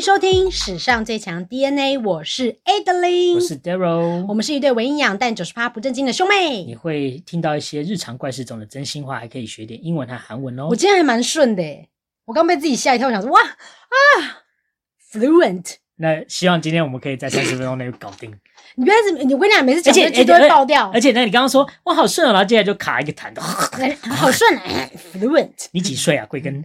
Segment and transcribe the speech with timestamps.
[0.00, 6.64] 迎收听史上最强 DNA，我是 Adeline，我是 Daryl，我们是一对伪营养但九十趴不正经的兄妹。
[6.64, 10.68] 你会听到一些日常怪事中的真心话，还可以学点英文和韩文哦。
[10.70, 11.90] 我今天还蛮顺的耶，
[12.24, 14.40] 我刚被自己吓一跳，我想说哇啊
[15.12, 15.74] ，fluent。
[16.02, 18.34] 那希望今天我们可以在三十分钟内搞定。
[18.76, 20.90] 你不要是，我跟你讲，每次讲这句都会爆掉。
[20.94, 23.30] 而且，呢你刚刚说我好顺哦，然后接下来就卡一个痰，
[24.08, 25.50] 好顺啊， fluent。
[25.72, 26.64] 你几岁啊，贵根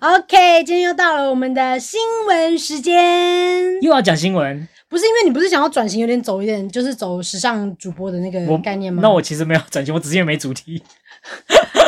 [0.00, 4.66] ？OK，今天又到了我们的新闻时间，又要讲新闻。
[4.88, 9.00] 不是因为你不是想要转型，有点走一点，就是走时尚主播的那个概念吗？
[9.02, 10.82] 那我其实没有转型，我只是没主题。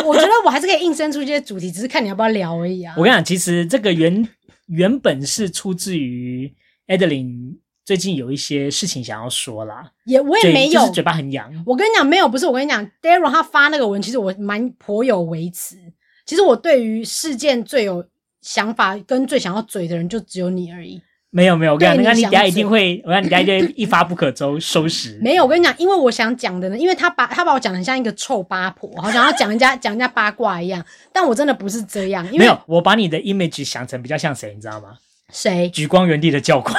[0.05, 2.95] 我觉得我还是可以硬生出一些主题，只是看你要不要聊而已啊。
[2.99, 4.29] 我跟你讲，其实这个原
[4.67, 6.53] 原本是出自于。
[6.87, 11.51] Adeline 最近有一些事情想要说啦，也我也没有，就是嘴巴很痒。
[11.67, 15.77] 我跟你讲，没有，不是我跟你讲，Daryl 他发那个文，其实我蛮颇有微词。
[16.25, 18.05] 其实我对于事件最有
[18.41, 21.03] 想法跟最想要嘴的人，就只有你而已。
[21.29, 25.19] 没有没有，我跟你讲，你等下一定会，我跟你等下就一发不可收收拾。
[25.21, 32.25] 没有，我跟你讲，因为我想讲的呢，因为他把他把我讲的很像一个臭八婆，好像要讲人家讲人家八卦一样，但我真的不是这样。
[32.27, 34.97] 因为没有，我把你的 image 想成比较像谁，你知道吗？
[35.33, 35.69] 谁？
[35.71, 36.75] 举光原地的教官，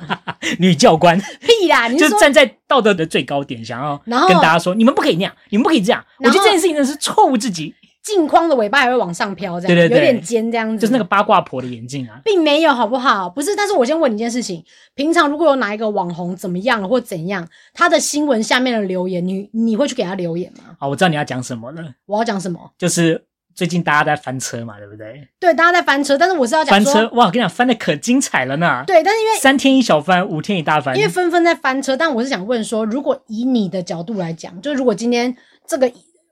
[0.58, 1.20] 女教官。
[1.40, 1.88] 屁啦！
[1.88, 6.04] 你就站在道德的最高点，想要跟大家说：你们不可以那样，你们不可以这样。
[6.18, 7.74] 我觉得这件事情真的是错误至极。
[8.02, 10.80] 镜框的尾巴还会往上飘，这样对对对，有点尖这样子。
[10.80, 13.30] 就是那个八卦婆的眼镜啊，并没有，好不好？
[13.30, 14.64] 不是，但是我先问你一件事情：
[14.96, 20.74] 平常如果有哪一个网红怎么样了或怎样，他的新闻下面的留言，你你会去给他留言吗？
[20.80, 21.94] 好，我知道你要讲什么了。
[22.06, 22.72] 我要讲什么？
[22.76, 23.24] 就是。
[23.54, 25.28] 最近大家在翻车嘛，对不对？
[25.38, 27.26] 对，大家在翻车，但是我是要讲翻车哇！
[27.26, 28.84] 我跟你讲，翻的可精彩了呢。
[28.86, 30.96] 对，但是因为三天一小翻，五天一大翻。
[30.96, 35.36] 因为纷纷在翻车，但我是想问说，如果以你的角度来讲，就如果今天
[35.66, 35.90] 这个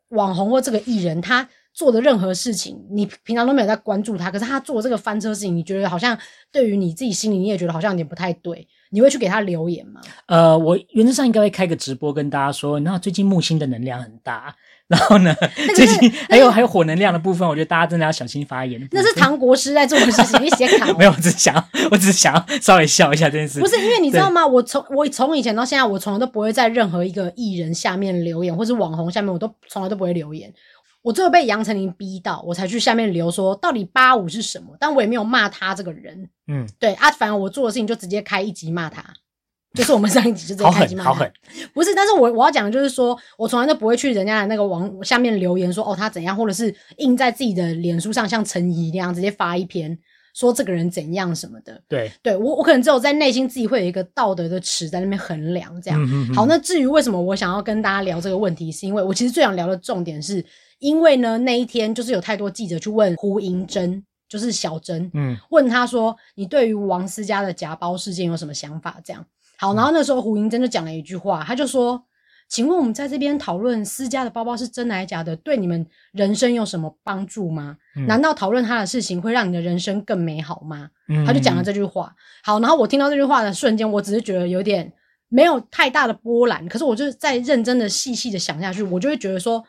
[0.08, 6.18] 网红或这个艺人他做的任何事情，你平常都没有在关注他，可是他做这个翻车事情，你觉得好像
[6.50, 10.00] 对于你自己心里你也觉得好像有点不太对，你会去给他留言吗？
[10.26, 14.54] 呃，我原则上应该会开个直播跟大家说，那最近木星的能量很大。
[14.90, 15.32] 然后呢，
[15.76, 18.88] 最近还有还有火能量的部分，我觉得大家真的要小心发言。
[18.90, 20.92] 那是唐国师在做的事情，你写卡。
[20.94, 21.54] 没有，我只是想，
[21.92, 23.60] 我只是想要稍微笑一下这件事。
[23.60, 24.44] 不是因为你知道吗？
[24.44, 30.52] 我从我从以前到现在，我从来都不会在任何一个艺人下面留言，或是网红下面，我都从来都不会留言。
[31.02, 36.28] 我最后被杨丞琳逼到，我才去下面留说到底八五是什么，但我也没有骂他这个人。
[36.48, 39.04] 嗯，对啊，反正我做的事情就直接开一集骂他。
[39.74, 41.30] 就是我们上一集就这样开机嘛，好狠，
[41.72, 49.96] 不是，但是我我要讲的就是说，我从来都不会去人家的那个网下面留言说哦他怎样，或者是印在自己的脸书上，像陈怡那样直接发一篇
[50.34, 51.80] 说这个人怎样什么的。
[51.88, 56.34] 对，对我我可能只有在内心自己会有一个道德的尺在那边衡量这样。
[56.34, 60.44] 好，那至于为什么我想要跟大家聊这个问题，是因为我其实最想聊的重点是，
[60.80, 69.00] 因为呢那一天就是有太多记者去问胡盈珍，就是小珍，嗯，问他说你对于王思佳的夹包事件有什么想法？
[69.04, 69.24] 这样。
[69.60, 72.02] 好，然后那时候胡银珍就讲了一句话，他就说
[72.48, 77.76] ：“请问我们在这边讨论私家的包包是真的还是假的，对你们人生有什么帮助吗？
[77.94, 82.16] 嗯、难道讨论他的事情会让你的人生更美好吗？”嗯、他就讲了这句话。
[82.42, 84.90] 好，然后我听到这句话的瞬间，我只是觉得有点
[85.28, 89.62] 没有太大的波澜，可是我就在认真的细细的想下去，我就会觉得说，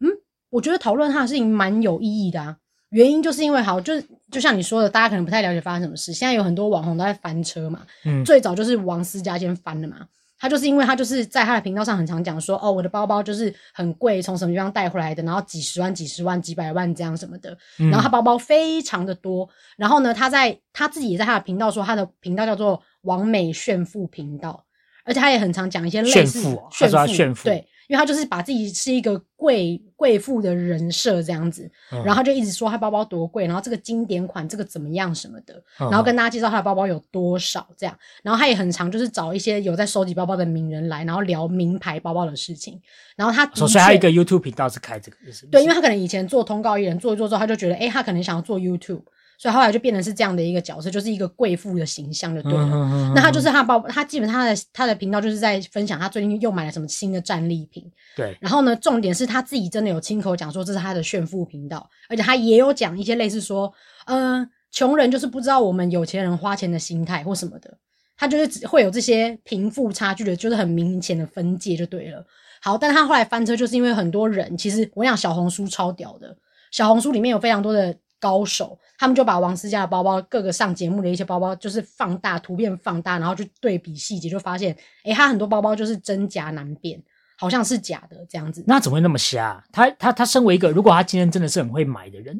[0.00, 0.10] 嗯，
[0.50, 2.58] 我觉得讨论他的事情蛮有意义的啊。
[2.90, 3.94] 原因就是因为好，就
[4.30, 6.12] 就像你说的，大家可能不太了解发生什么事。
[6.12, 10.06] 现在有很多网红都在翻车嘛，嗯，最早就是王思佳先翻的嘛。
[10.40, 17.58] 他就是因为他就是在他的频道上很常讲说，哦，我的包包就是很贵，从什么地方带回来的，然后几十万、几十万、几百万这样什么的。
[17.76, 19.48] 然后他包包非常的多。
[19.76, 24.64] 然后呢，他在他自己也在他的频道说，他的频道叫做王美炫富频道，
[25.04, 27.66] 而且他也很常讲一些类似炫富，炫富，炫富，对。
[27.88, 42.80] 因为他就是把自己是一个贵贵妇的人设这样子，嗯、然后他就一直说他包包多贵，然后这个经典款这个怎么样什么的，嗯、然后跟大家介绍他的包包有多少这样，然后他也很常就是找一些有在收集包包的名人来，然后聊名牌包包的事情，
[43.16, 45.16] 然后他所以他一个 YouTube 频道是开这个
[45.50, 49.02] 对，因为他可能以前做通告艺人做一做之后，他就觉得诶他可能想要做 YouTube。
[49.40, 53.12] 所以后来就变成是这样的一个角色，就是一个贵妇的形象就对了。
[53.14, 57.88] 那他就是他包，他基本上他的他的频道就是在分享他最近又买了什么新的战利品。
[58.16, 58.36] 对。
[58.40, 63.72] 然后呢，重点是他自己真的有亲口讲说这是他的炫富频道，而且他也有讲一些类似说，
[64.06, 67.78] 嗯、呃，穷人就是不知道我们有钱人花钱的心态或什么的。
[68.16, 72.26] 他就是会有这些贫富差距的，就是很明显的分界就对了。
[72.60, 76.36] 好，但他后来翻车，就是因为很多人其实我想小红书超屌的，
[76.72, 77.96] 小红书里面有非常多的。
[78.20, 87.00] 高手，他们就把王思佳的包包，各个上节目的一些包包，就是放大图片放大，然后去对比细节，就发现，诶，他很多包包就是真假难辨，
[87.38, 88.64] 好像是假的这样子。
[88.66, 89.64] 那怎么会那么瞎？
[89.70, 92.36] 他他他身为一个，如果他今天真的是很会买的人，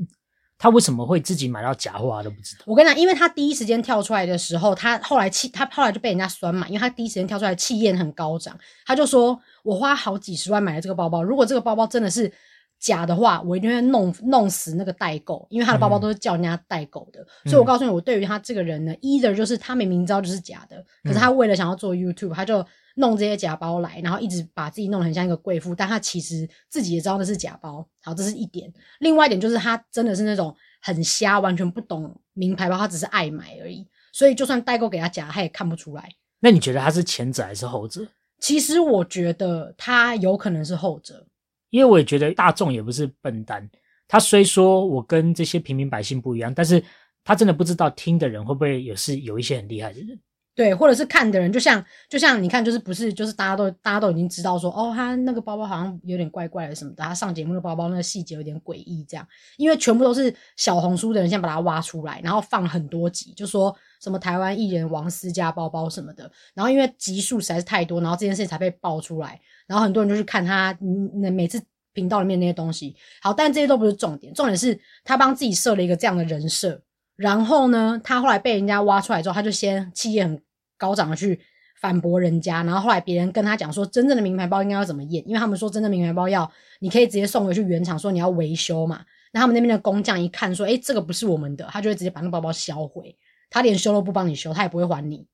[0.59, 2.65] 他为什么会自己买到假货都不知道。
[2.67, 12.33] 我跟你讲，因为他第一时间跳出来的时候，他后来气，他后来就被人家酸嘛，因为他第一时间跳出来气焰很高涨，他就说：“我花好几十万买了这个包包，如果这个包包真的是
[12.79, 17.21] 假的话，我一定会弄弄死那个代购，因为他的包包都是叫人家代购的。
[17.45, 22.65] 嗯”所以，我告诉你，我对于他这个人呢，either 就是他明明知道就是假的，可是他为了想要做 YouTube，他就。
[23.01, 27.87] 弄这些假包来，然后一直把自己弄得很像一个贵妇，但他其实自己也知道那是假包。
[28.03, 28.69] 好，这是一点。
[28.99, 30.53] 另外一点就是他真的是那种
[30.83, 33.87] 很瞎，完全不懂名牌包，他只是爱买而已。
[34.13, 36.09] 所以就算代购给他假，他也看不出来。
[36.41, 38.05] 那你觉得他是前者还是后者？
[38.41, 41.25] 其实我觉得他有可能是后者，
[41.71, 43.69] 因为我也觉得大众也不是笨蛋。
[44.07, 46.83] 他虽说我跟这些平民百姓不一样，但是
[47.25, 50.19] 他真的不知道听的人会不会也是有一些很厉害的人。
[50.59, 59.25] 对，或者是看的人，就像就像你看，就是不是就是大家都大家都已经知道说，哦，他那个包包好像有点怪怪的什么的，他上节目的包包那个细节有点诡异，这样，
[59.57, 70.77] 因为全部都是小红书的人先把它挖出来，然后放很多集，就说什么台湾艺人王思佳包包什么的，然后因为集数实在是太多，然后这件事情才被爆出来，然后很多人就去看他
[71.23, 71.63] 那每次
[71.93, 76.83] 频道里面那些东西，好，但这些都不是重点，重点是他帮自己设了一个这样的人设，
[77.15, 80.43] 然后呢，他后来被人家挖出来之后，他就先气焰很。
[80.79, 81.39] 高涨的去
[81.81, 85.23] 反驳人家，然后后来别人跟他讲说，真正的名牌包应该要怎么验？
[85.29, 89.05] 因为他们说真正名牌包要你可以直接送回去原厂，说你要维修嘛。
[89.33, 93.15] 那他们那边的工匠一看说，诶，这个不是我们的，他就会直接把那包包销毁。
[93.51, 95.27] 他连修都不帮你修，他也不会还你，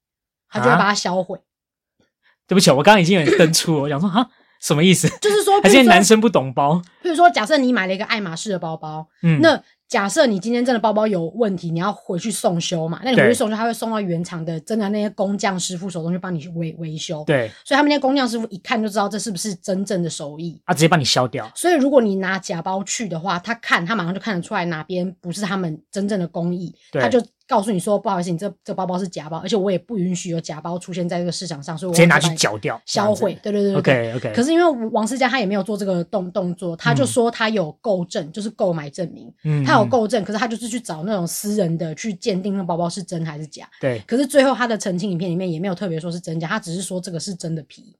[0.48, 1.38] 他就会把它销毁。
[2.46, 4.28] 对不起，我刚刚已经有点登出，我想说哈，
[4.60, 5.08] 什么意思？
[5.20, 6.82] 就是说，还是男生不懂包。
[7.02, 9.62] 比如说，假设你买了一个爱马仕的包包，嗯，那。
[9.94, 13.00] 假设你今天真的包包有问题，你要回去送修嘛？
[13.04, 17.22] 那你回去送修，他会送到原厂的真的那些工匠师傅手中去帮你去维维修。
[17.24, 21.48] 对，所以他们那些工匠师傅一看就知道这是不是真正的手艺，他直接帮你削掉。
[21.54, 27.24] 所以如果你拿假包去的话，他看他马上就看得出来哪边不是他们真正的工艺，他就。
[27.46, 33.38] 告诉你说，不好意思，你这这包包是假包，而且我也不允许有假包出现在这个市场上，所以我直接拿去缴掉、销毁。
[33.42, 33.78] 对对对对。
[33.78, 34.32] OK OK。
[34.34, 43.68] 可是因为王思佳他也没有做这个动动作，他就说他有购证，就是购买证明，嗯，他有购证，可是他就是去找那种私人的去鉴定那包包是真还是假。
[43.80, 44.02] 对。
[44.06, 47.96] 可是最后他的澄清影片里面也没有特别说是真假，他只是说这个是真的皮。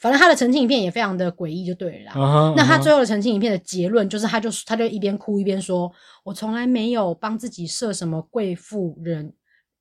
[0.00, 2.12] 反正他的澄清影片也非常的诡异，就对了啦。
[2.14, 2.54] Uh huh, uh huh.
[2.56, 5.92] 那他最后的澄清影片的结论就是，他就他就一边哭一边说
[6.24, 9.30] ：“我从来没有帮自己设什么贵妇人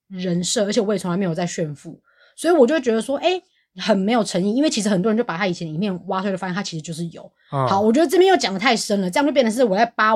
[0.10, 2.02] 人设，而且我也从来没有在炫富。”
[2.36, 3.44] 所以我就会觉得说：“哎、欸，
[3.82, 7.22] 很没有诚意。”因为其实很多人就把他以前的影片挖出来，发现他其实就是有。
[7.50, 7.68] Uh huh.
[7.68, 10.12] 好，我觉得这边又讲的太深了，这样就变成是我在扒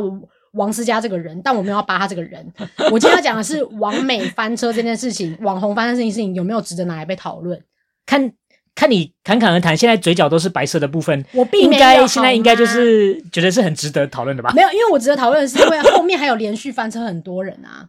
[0.51, 2.45] 王思佳这个人，但我没有要扒他这个人。
[2.91, 7.63] 我今天要讲的是王美翻车这件事情，网红翻车这件事情有没有值得拿来被讨论？
[8.05, 8.33] 看。
[8.75, 11.61] 看你侃侃而谈，现在嘴角都是白色的部分，我并。
[11.61, 14.51] 应该现在应该就是觉得是很值得讨论的吧？
[14.55, 17.87] 没有，因为我值得讨论的是因为后面还有连续翻车很多人啊，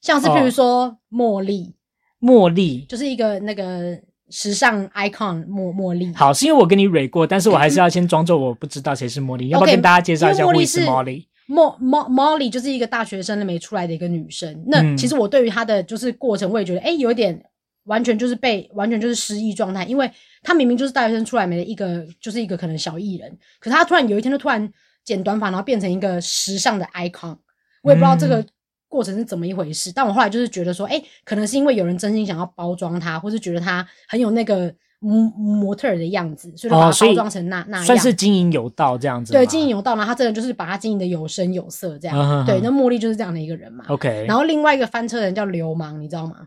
[0.00, 1.76] 像是比如说茉莉，
[2.20, 3.96] 茉莉就是一个那个
[4.28, 6.12] 时尚 icon 茉茉莉。
[6.14, 10.66] 好，是因为我跟你蕊过，但是我还是要先装作我不知道谁是茉莉， 要不要跟大家介绍一下茉莉？
[10.66, 14.64] 茉莉，茉茉茉莉就是一个大学生都没出来的一个女生。
[14.66, 17.40] 那其实我对于她的就是过程，我也觉得哎、欸，有一点。
[17.84, 20.10] 完全就是被完全就是失忆状态，因为
[20.42, 24.70] 他明明就是大学生出来没的一个，就是一个可能小艺人，可是他突然有一天就突然
[25.04, 27.36] 剪短发，然后变成一个时尚的 icon，
[27.82, 28.44] 我也不知道这个
[28.88, 29.90] 过程是怎么一回事。
[29.90, 39.32] 嗯、但我后来就是觉得说，哎、欸，可能是因为有人真心想要包装他，或是觉得他很有那个模模特儿的样子，所以就把他包装成那、哦、那样，算是经营有道这样子。
[39.32, 42.46] 对，经营有道，然后他真的就是把他经营的有声有色这样。
[42.46, 43.84] 对，那茉莉就是这样的一个人嘛。
[43.88, 46.46] OK，然后另外一个翻车的人叫流氓，你知道吗？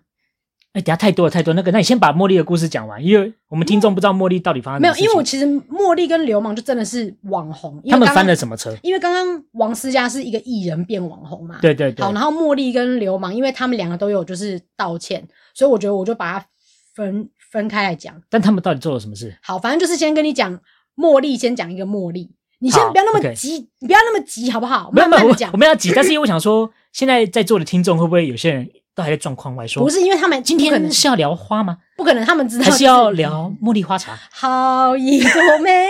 [0.77, 8.77] 哎，等下太多了，太多那个，那你先把茉莉的故事讲完，因为我们听众不知道茉莉到底发生没有，因为我其实茉莉跟流氓就真的是网红，他们翻了什么车？
[8.83, 12.05] 因为刚刚王思佳是一个艺人变网红嘛，对对对。
[12.05, 16.45] 好，然后茉莉跟流氓，因为他们两个都有就是道歉，所以我觉得我就把它
[16.93, 18.13] 分分开来讲。
[18.29, 19.35] 但他们到底做了什么事？
[19.41, 20.59] 好，反正就是先跟你讲
[20.95, 22.29] 茉莉，先讲一个茉莉，
[22.59, 24.91] 你先不要那么急你不要那么急，好不好？
[24.91, 28.69] 慢慢讲，我们要急，但是因为我想说，现在在座的听众会不会有些人？
[28.97, 31.77] 都还在状况外说，不是因为他们今天可能是要聊花吗？
[31.95, 34.17] 不可能，他们知道还是要聊茉莉花茶。
[34.31, 35.87] 好一朵美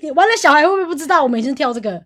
[0.00, 1.24] 丽，完了，小孩会不会不知道？
[1.24, 2.04] 我们已经跳这个，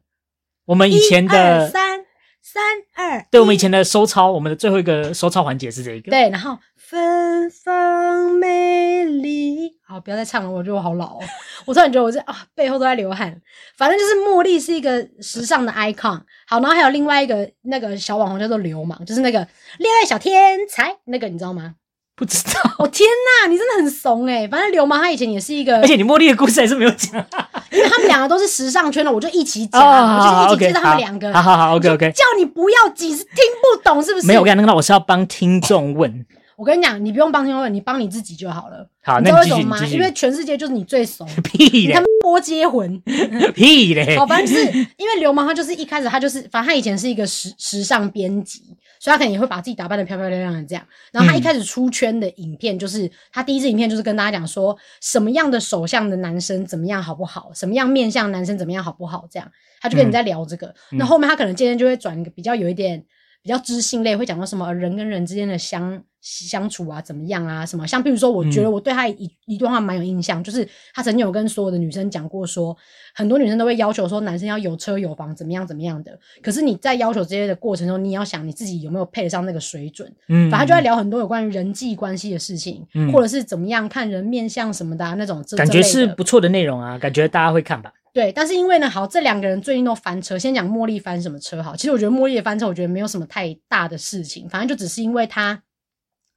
[0.64, 2.00] 我们以前的三
[2.40, 2.62] 三
[2.94, 6.10] 二，对，我们以前的收操，我们的最后一个收操环节是这一个。
[6.10, 11.20] 对，然后芬芳美丽，好，不要再唱了，我觉得我好老哦。
[11.66, 13.38] 我突然觉得我这啊背后都在流汗。
[13.76, 16.22] 反正就是茉莉是一个时尚的 icon。
[16.50, 19.38] 好，然后还有另外一个那个小网红叫做流氓，就是那个
[19.78, 21.76] 恋爱小天才，那个你知道吗？
[22.16, 22.60] 不知道。
[22.80, 24.48] 我、哦、天呐，你真的很怂诶。
[24.48, 27.14] 反正流氓他以前也是一个，而且你茉莉的故事还是没有讲，
[27.70, 31.32] 因为他们两个都是时尚圈的，我就一起讲，我就一起介绍他们两个。
[31.32, 32.10] 好好好，OK OK。
[32.10, 34.26] 叫你不要挤，是听不懂是不是？
[34.26, 36.26] 没有，我跟你讲，那我是要帮听众问。
[36.60, 38.86] 我跟你讲，你不用帮听众问，你帮你自己就好了。
[39.02, 39.86] 好，你知道为什么吗？
[39.86, 41.24] 因为全世界就是你最熟。
[41.42, 41.94] 屁嘞！
[41.94, 43.00] 他们波接魂。
[43.56, 44.14] 屁嘞！
[44.18, 48.60] 好，反正就是因为流氓，他就是一开始他就是，反正他以前是一个时时尚编辑，
[48.98, 50.84] 所以他可能也会把自己打扮得漂漂亮亮的这样。
[51.12, 59.50] 然后他一开始出圈的影片，就是、嗯、他第一支影片就是跟大家讲说，什么样的手相的男生怎么样好不好，什么样面相男生怎么样好不好，这样
[59.80, 60.66] 他就跟你在聊这个。
[60.92, 63.02] 嗯、那后面他可能渐渐就会转一个比较有一点。
[63.42, 67.64] 比较知性类会讲到什么人跟人之间的相相处啊，怎么样啊？
[67.64, 72.76] 什么像比如说，我觉得我对他一、嗯、一段话蛮有印象，就是他曾经有跟所有的女生讲过说，说
[73.14, 76.18] 很多女生都会要求说男生要有车有房，怎么样怎么样的。
[76.42, 80.12] 可是你在要求这些的过程中，你要想你自己有没有配得上那个水准。
[80.28, 85.42] 嗯，反正就在聊很多有关于人际关系的事情，嗯、或者是怎么样看人面相什么的、啊、那种。
[85.56, 87.90] 感觉是不错的内容啊，感觉大家会看吧。
[88.12, 90.38] 对，但是因为呢，好，这两个人最近都翻车。
[90.38, 95.62] 先讲茉莉翻什么车好，其实我觉得茉莉的翻车，我觉得没有什么太大的事情，反正就只是因为她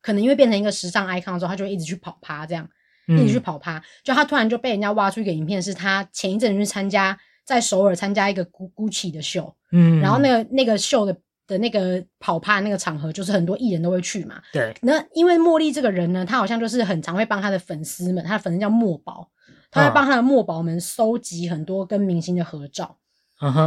[0.01, 2.69] 可能因为变成一个时尚 icon 之后，她就会一直去跑趴，这样、
[3.07, 3.81] 嗯、一直去跑趴。
[4.03, 14.41] 就她突然就被人家挖出一个影片，是她前一阵去参加在首尔参加一个 Gucci 的秀，嗯，然后那个那个秀的的那个跑趴那个场合，就是很多艺人都会去嘛。
[14.51, 19.29] 对，那因为茉莉这个人呢，她好像就是很常会帮她的粉丝们，她的粉丝叫墨宝。
[19.73, 22.95] 他会帮他的墨宝们收集很多跟明星的合照，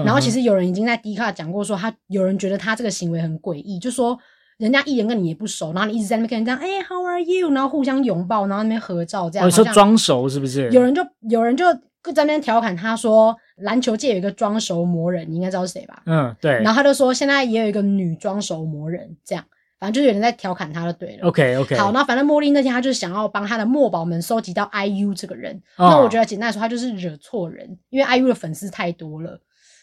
[0.05, 4.17] 然后其实有人已经在迪卡讲过，说他有人觉得他这个行为很诡异，就说
[4.59, 7.51] 人家艺人跟你也不熟，然后你一直在那边跟人家，哎、欸、，How are you？
[7.51, 9.47] 然后互相拥抱，然后那边合照，这样。
[9.47, 10.71] 哦、说装熟是不是？
[10.71, 11.65] 有人就有人就
[12.15, 16.03] 在那边调侃他说，篮球界有一个装熟魔人，你应该知道是谁吧？
[16.07, 16.53] 嗯，对。
[16.63, 19.45] 然后他就说，现在也有一个女装熟魔人，这样。
[19.79, 21.29] 反正就是有人在调侃他就对了。
[21.29, 21.77] OK OK。
[21.77, 25.61] 好，那反正茉莉那天他就是想要帮他的墨宝们收集到 IU 这个人。
[25.77, 25.91] Oh.
[25.91, 29.41] 那我觉得简单来说，他就是惹错人，因为 IU 的粉丝太多了。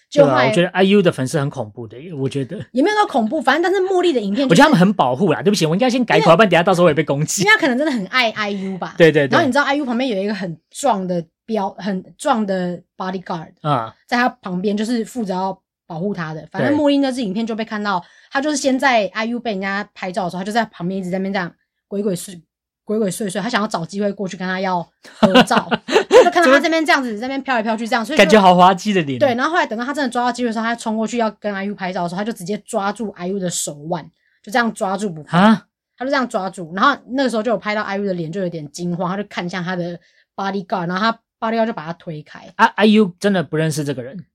[0.09, 5.41] 就啊，我觉得 IU 的粉丝很恐怖的，我觉得也没有到恐怖，反正但是茉莉的影片、就是，我觉得他们很保护啦。
[5.41, 7.41] 对不起，我应该先改口，要不然等下到时候我也被攻击。
[7.41, 8.93] 因为他可能真的很爱 IU 吧。
[8.97, 9.31] 对对对。
[9.31, 15.62] 然后你知道 IU 旁边有一个很壮的标，很壮的 bodyguard 啊，在他旁边就是负责要。
[15.93, 21.53] 保护他的，反正莫莉那支影片就被看到，他就是先在 IU 被人家拍照的时候，他就在旁边一直在那边这样
[21.87, 22.41] 鬼鬼祟
[22.83, 24.81] 鬼鬼祟祟，他想要找机会过去跟他要
[25.19, 25.69] 合照，
[26.09, 29.19] 就看到他这边这样子，在那边飘来飘去这样，所以感觉好滑稽的脸。
[29.19, 34.03] 对，然后后来等到他真的抓到机会的时候，他冲过去要跟 IU 拍照的时候，他就直接抓住 IU 的手腕，
[34.41, 35.55] 就这样抓住不放，
[35.95, 39.99] 他就这样抓住，然后那个时候就有拍到 IU 的脸就有点惊慌，他就看向他的
[40.35, 42.51] bodyguard，然后他 bodyguard 就把他推开。
[42.55, 44.25] 啊，IU 真的不认识这个人。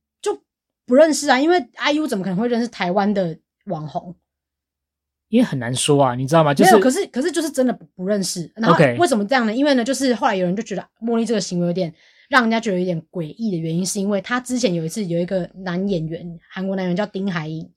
[0.89, 4.17] 不认识啊，因为 IU 怎么可能会认识台湾的网红？
[5.29, 6.55] 因为很难说啊，你知道吗？
[6.55, 8.51] 就是，没有，可是可是就是真的不不认识。
[8.57, 9.55] 然后为什么这样呢？
[9.55, 11.93] 因为呢，就是后来有人就觉得茉莉这个行为有点
[12.31, 17.71] 让人家觉得有点诡异的原因，是因为他之前有一次有一个男演员，韩国男演员叫丁海寅，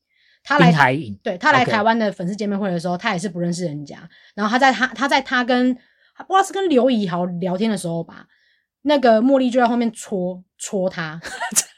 [0.44, 4.10] 他来台，对，他来台湾的粉丝见面会的时候，他也是不认识人家。
[4.34, 8.26] 然后他在他他在他跟不知道是跟刘以豪聊天的时候吧，
[8.84, 11.20] 那个茉莉就在后面戳戳他。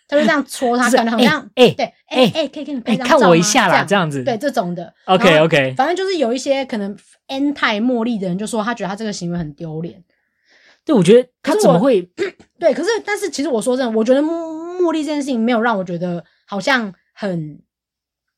[0.08, 3.20] 他就这样戳他，感觉好像哎、欸欸，对，哎、欸、哎、欸，可以给你拍张照吗？
[3.20, 4.94] 看我一下啦，这样子，对，这种的。
[5.06, 6.96] OK OK，反正就是有一些可能
[7.28, 10.04] anti 茉莉的人就说他觉得他这个行为很丢脸。
[10.86, 12.02] 对，我觉得他怎么会？
[12.60, 17.60] 对，可是但是其实我说真的，我觉得茉莉这件事情没有让我觉得好像很。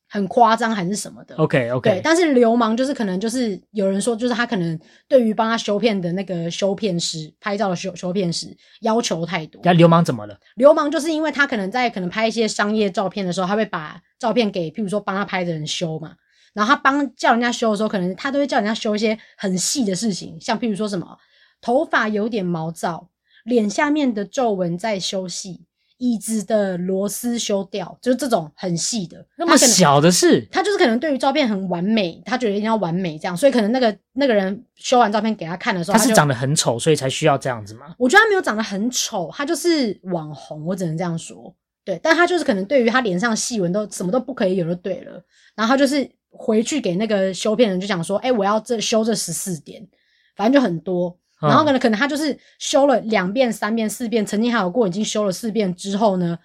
[0.08, 9.60] 很夸张还是什么的？OK OK，对，但是流氓就是可能就是有人说，就是他可能对于帮他修片的那个修片师拍照的修修片师要求太多。
[9.64, 10.38] 那流氓怎么了？
[10.54, 16.14] 流氓就是因为他可能在可能拍一些商业照片的时候，他会把照片给譬如说帮他拍的人修嘛，
[16.54, 21.18] 然后他帮叫人家修的时候，可能他都会叫人家修一些很细的事情，像譬如说什么
[21.60, 23.08] 头发有点毛躁，
[23.44, 25.66] 脸下面的皱纹在修细。
[25.98, 37.94] 椅子的螺丝修掉，就是这种很细的，那么小的事，他就是可能对于照片很完美，他觉得一定要完美这样，所以可能那个那个人修完照片给他看的时候，他是长得很丑，所以才需要这样子吗？
[37.98, 41.54] 我觉得他没有长得很丑，他就是网红，我只能这样说。
[41.84, 45.24] 对，但他就是可能对于他脸上细纹都什么都不可以有就对了，
[45.54, 49.86] 然后他就是回去给那个修片人就讲说，哎、欸，我要这修这十四点，
[50.34, 51.16] 反正就很多。
[51.40, 56.38] 然后可能可能他就是修了两遍、三遍、四遍，曾经还有过已经修了四遍之后呢，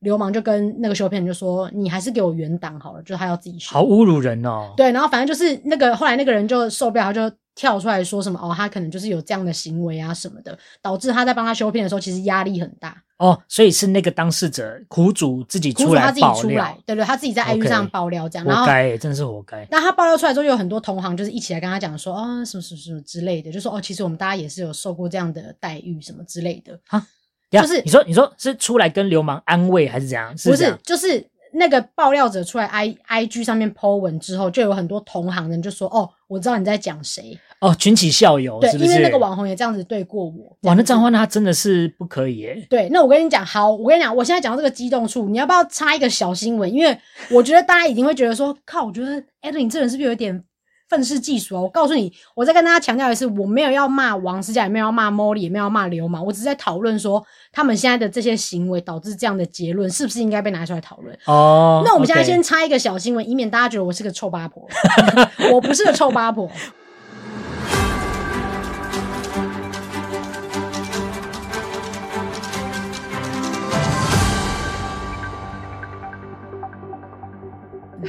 [0.00, 3.72] 流氓就跟那个修片人就说：“你还是给我原档好了。”就他要自己修。
[3.72, 4.72] 好侮辱人哦！
[4.76, 19.66] 对，然后反正就是那个后来那个人就受不了，他就跳出来说什么：“哦，他可能就是有这样的行为啊什么的，导致他在帮他修片的时候其实压力很大。”哦，所以是那个当事者苦主自己出来爆料，他自己出来，对对，他自己在 IG 上爆料这样，okay, 然后活该，真是活该。
[19.70, 26.78] 那他爆料出来之后，有很多同行就是一起来跟他讲说啊、哦，什么什么什么之类的，就说哦，其实我们大家也是有受过这样的待遇什么之类的。
[26.86, 27.06] 哈，
[27.50, 30.36] 就是你说你说是出来跟流氓安慰还是怎样？
[30.36, 38.84] 是不是，就是那个爆料者出来 i i g 上面 po 文之后，就有很多同行人就说：“哦，我知道你在讲谁。”哦，群起效尤，对，是是？
[38.84, 40.56] 因为那个网红也这样子对过我。
[40.62, 42.66] 哇，那这样的话，那他真的是不可以耶。
[42.68, 46.72] 对，那我跟你讲，好，我跟你讲，我现在讲到这个激动处，你要不要插一个小新闻？
[46.72, 46.98] 因为
[47.30, 50.44] 我觉得大家一定会觉得说，靠，我觉得 Adeline 这人是不是有一点？
[50.88, 51.60] 愤世嫉俗啊！
[51.62, 57.20] 我告诉你，我再跟大家强调一次，我没有要骂王思佳，也没有要骂 Molly，也没有要骂流氓，我只是在讨论说
[57.50, 61.12] 他们现在的这些行为导致这样的结论，是不是应该被拿出来讨论？
[61.24, 64.64] 哦，那我们现在先插一个小新闻，以免大家觉得我是个臭八婆。
[65.52, 66.48] 我不是个臭八婆。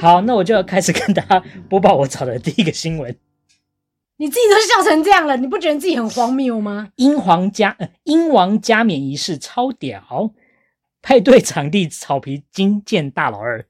[0.00, 3.16] 好，那我就要开始跟大家播报我找的第一个新闻。
[4.16, 6.88] 你自己都笑成这样了，你不觉得自己很荒谬吗？
[6.96, 10.32] 英皇加呃，英王加冕仪式超屌，
[11.02, 13.66] 派对场地草皮惊见大老二。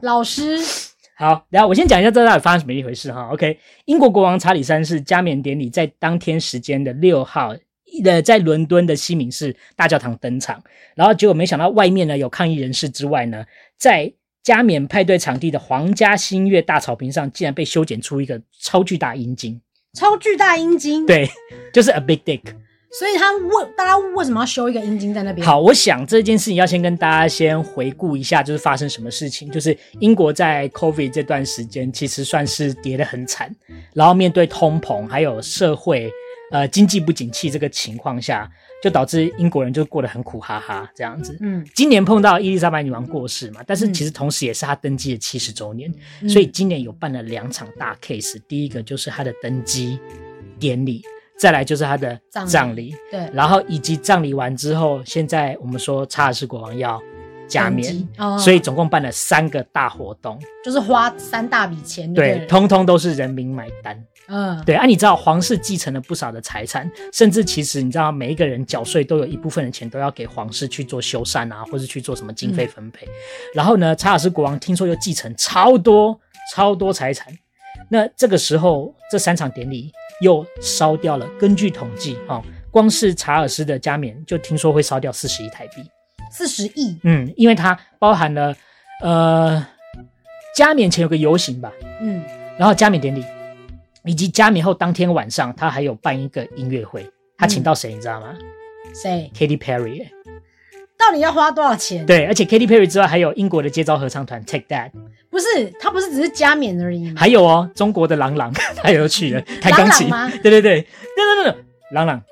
[0.00, 0.58] 老师，
[1.16, 3.30] 好，然后我先讲一下这到底发生什么一回事哈。
[3.32, 7.54] OK，英国国王查理三世加冕典礼在当天时间的六号。
[8.02, 10.62] 的在伦敦的西敏寺大教堂登场，
[10.94, 13.44] 然后结果没想到外面呢有抗议人士之外呢，
[13.78, 14.12] 在
[14.42, 19.60] 加冕派对场地的皇家新月大草坪上，竟然被修剪出一个超巨大阴茎。
[19.94, 21.06] 超巨大阴茎？
[21.06, 21.28] 对，
[21.72, 22.42] 就是 a big dick。
[22.98, 25.44] 所以他问大家为什么要修一个阴茎在那边？
[25.46, 29.50] 好，我想这件事情要先跟大家先回顾一下，就是发生什么事情。
[29.50, 33.54] 就是英国在 COVID 这段时间其实算是跌得很惨，
[33.94, 36.10] 然后面对通膨还有社会。
[36.52, 38.48] 呃，经济不景气这个情况下，
[38.82, 41.36] 就导致英国人就过得很苦哈哈这样子。
[41.40, 48.40] 嗯，今年碰到伊丽莎白女王过世嘛，但是其实同时也是她登基的七十周年，嗯，所以今年有办了两场大 case。
[48.46, 49.98] 第一个就是她的登基
[50.58, 51.02] 典礼，
[51.36, 52.50] 再来就是她的葬礼。
[52.50, 57.02] 葬礼对，然后以及葬礼完之后，现在我们说查尔斯国王要
[57.48, 64.00] 加冕，哦，所以总共办了三个大活动，就是花三大笔钱对，对，通通都是人民买单。
[64.28, 73.06] 嗯，对啊，你知道皇室继承了不少的财产，甚至其实你知道每一个人缴税都有一部分的钱都要给皇室去做修缮啊，或是去做什么经费分配。
[73.06, 73.10] 嗯、
[73.54, 76.18] 然后呢，查尔斯国王听说又继承超多
[76.52, 77.32] 超多财产，
[77.88, 81.28] 那这个时候这三场典礼又烧掉了。
[81.38, 85.84] 根据统计啊、哦，光是查尔斯的加冕就听说会烧掉四十亿台币，
[86.32, 86.98] 四十亿。
[87.04, 88.52] 嗯，因为它包含了
[89.02, 89.64] 呃
[90.56, 92.20] 加冕前有个游行吧，嗯，
[92.58, 93.24] 然后加冕典礼。
[94.06, 98.34] 以及加冕后当天晚上，他还有办一个音乐会，他请到谁你知道吗？
[98.94, 100.06] 谁？Katy Perry。
[100.98, 102.06] 到底要花多少钱？
[102.06, 104.90] 对，而且 Katy Perry 之外，还有英国的街招合唱团 Take That。
[105.28, 107.20] 不是，他不是只是加冕而已吗？
[107.20, 108.50] 还有哦，中国的郎朗
[108.82, 110.30] 他也有去了，弹钢琴吗？
[110.42, 112.22] 对对对，对对对对，郎朗。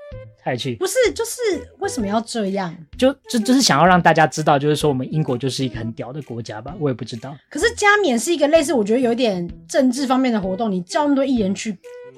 [0.45, 1.41] 太去不是，就是
[1.79, 2.77] 为什么要这样？
[2.99, 6.75] 就就就是想要让大家知道，就是说我们英国就是一个很屌的国家吧？
[6.79, 7.35] 我也不知道。
[7.49, 11.75] 可是加冕是一个类似，我觉得有一点政治方面的活动，你叫那么多艺人去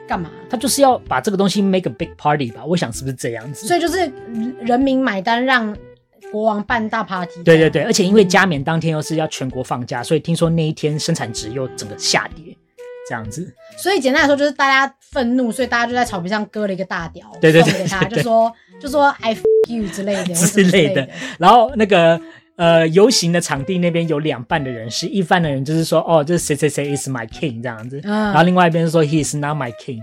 [0.08, 0.28] 干嘛？
[0.50, 2.64] 他就是要把这个东西 make a big party 吧？
[2.64, 3.66] 我想是不是这样子？
[3.66, 4.10] 所以就是
[4.60, 5.76] 人民买单，让
[6.32, 7.42] 国王办大 party。
[7.44, 12.56] 对对对，而且因为加冕当天又是要全国放假，所以听说那一天生产值又整个下跌。
[13.08, 21.08] 这样子，所以简单来说就是大家愤怒，所以大家就在草坪上割了一个大屌，对对对，送给他，就说就说 I f you 之类的 之类的。
[21.38, 22.20] 然后那个
[22.56, 30.00] 呃游行的场地那边有两半的人是一半的人就是说哦，这谁谁谁 is my king 这样子，嗯、然后另外一边是说 he is not my king，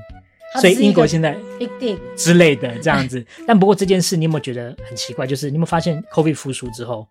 [0.61, 3.25] 所以英国现在 big dick 之类的这样子。
[3.45, 5.27] 但不过这件事你有没有觉得很奇怪？
[5.27, 7.05] 就是你有没有发现 COVID 复苏之后，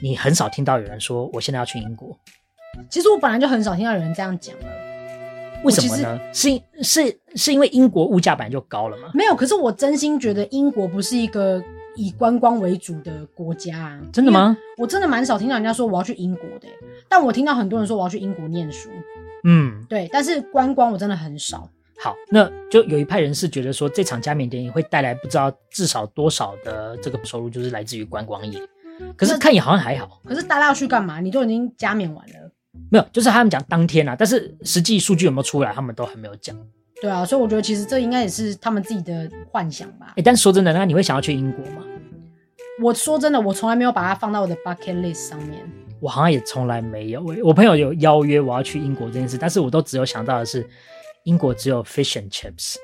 [0.00, 2.18] 你很少听到有人说我现在要去英国。
[2.90, 4.85] 其实我本来就很少听到有人这样讲了。
[5.64, 6.18] 为什么呢？
[6.32, 9.10] 是是是因为英国物价本来就高了吗？
[9.14, 11.62] 没有，可是我真心觉得英国不是一个
[11.96, 14.00] 以观光为主的国家啊。
[14.12, 14.56] 真的吗？
[14.78, 16.68] 我真的蛮少听到人家说我要去英国的，
[17.08, 18.90] 但我听到很多人说我要去英国念书。
[19.44, 21.68] 嗯，对，但是观光我真的很少。
[21.98, 28.60] 好，那就有一派人士觉得说，这场加冕典礼会带来不知道至少多少的这个收入，就是来自于观光业。
[29.16, 30.20] 可是看也好像还好。
[30.24, 31.20] 可是大家要去干嘛？
[31.20, 32.50] 你都已经加冕完了。
[32.90, 36.56] 没有，就是他们讲当天啊，但是实际数据有没有出来，他们都还没有讲。
[37.00, 40.12] 对啊，所以我觉得其实这应该也是他们自己的幻想吧。
[40.16, 41.82] 哎，但是说真的，那你会想要去英国吗？
[42.82, 45.60] 我说真的，我从来没有把它放到我的 bucket list 上面。
[46.00, 47.22] 我好像也从来没有。
[47.22, 50.66] 我我朋友有邀约我要去英国这件事，但是我都只有想到的是。
[51.26, 52.76] 英国只有 fish and chips，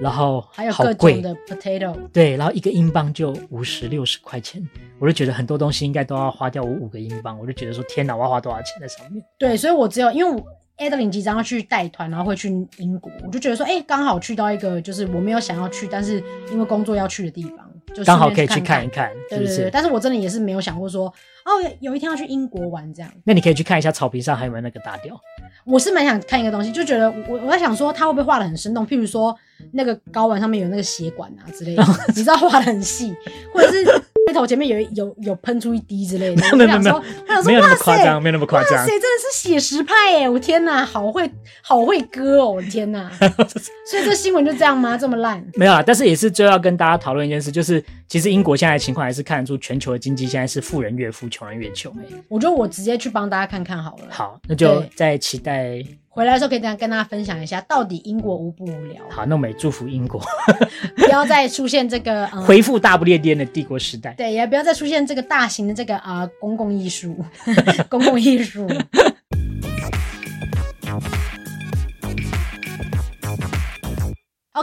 [0.00, 4.62] 然后还有各种的 potato，对，然后一个英镑就五十六十块钱，
[4.98, 9.24] 我就觉得很多东西应该都要花掉我五个英镑，我就觉得说天哪，我要花多少钱在上面？
[9.38, 10.44] 对，所以我只有因为
[10.76, 19.48] Adeline 即将要去带团，然后会去英国，我就觉得说，哎、欸，刚好去到一个就是我没有想要去，但是因为工作要去的地方，就刚好可以去看一看，对对对。
[19.48, 21.06] 是是，但是我真的也是没有想过说，
[21.46, 23.10] 哦，有一天要去英国玩这样。
[23.24, 25.18] 那你可以去看一下草坪上还有没有那个大雕。
[25.66, 28.86] 我是蛮想看一个东西，就觉得我我在想说，他会不会画的很生动？
[28.86, 29.36] 譬如说
[29.72, 33.14] 那个睾丸上面有那个血管啊之类的， 你知道画的很细，
[33.52, 34.02] 或者是。
[34.36, 37.02] 龟头前面有有有喷出一滴之类的， 没有没有没有，
[37.44, 38.72] 没有那么夸张，没有那么夸张。
[38.72, 40.28] 哇塞，真的是写实派哎！
[40.28, 41.30] 我天哪，好会
[41.62, 42.50] 好会割哦！
[42.50, 43.10] 我的天哪，
[43.90, 44.96] 所以这新闻就这样吗？
[44.96, 45.44] 这么烂？
[45.54, 51.94] 没有啊，但是也是最后要跟大家讨论一件事，就是其实英国现在的情况还是看得出全球的经济现在是富人越富，穷人越穷。
[52.28, 54.04] 我觉得我直接去帮大家看看好了。
[54.10, 55.82] 好，那就再期待。
[56.16, 59.02] 回来的时候可以这样跟大家分享一下，到底英国无不无聊？
[59.10, 60.18] 好，那我们也祝福英国，
[60.96, 64.14] 不要再出现这个、嗯、 恢复大不列颠的帝国时代。
[64.16, 67.22] 对，也不要再出现这个大型的这个啊、呃、公共艺术，
[67.90, 68.66] 公共艺术。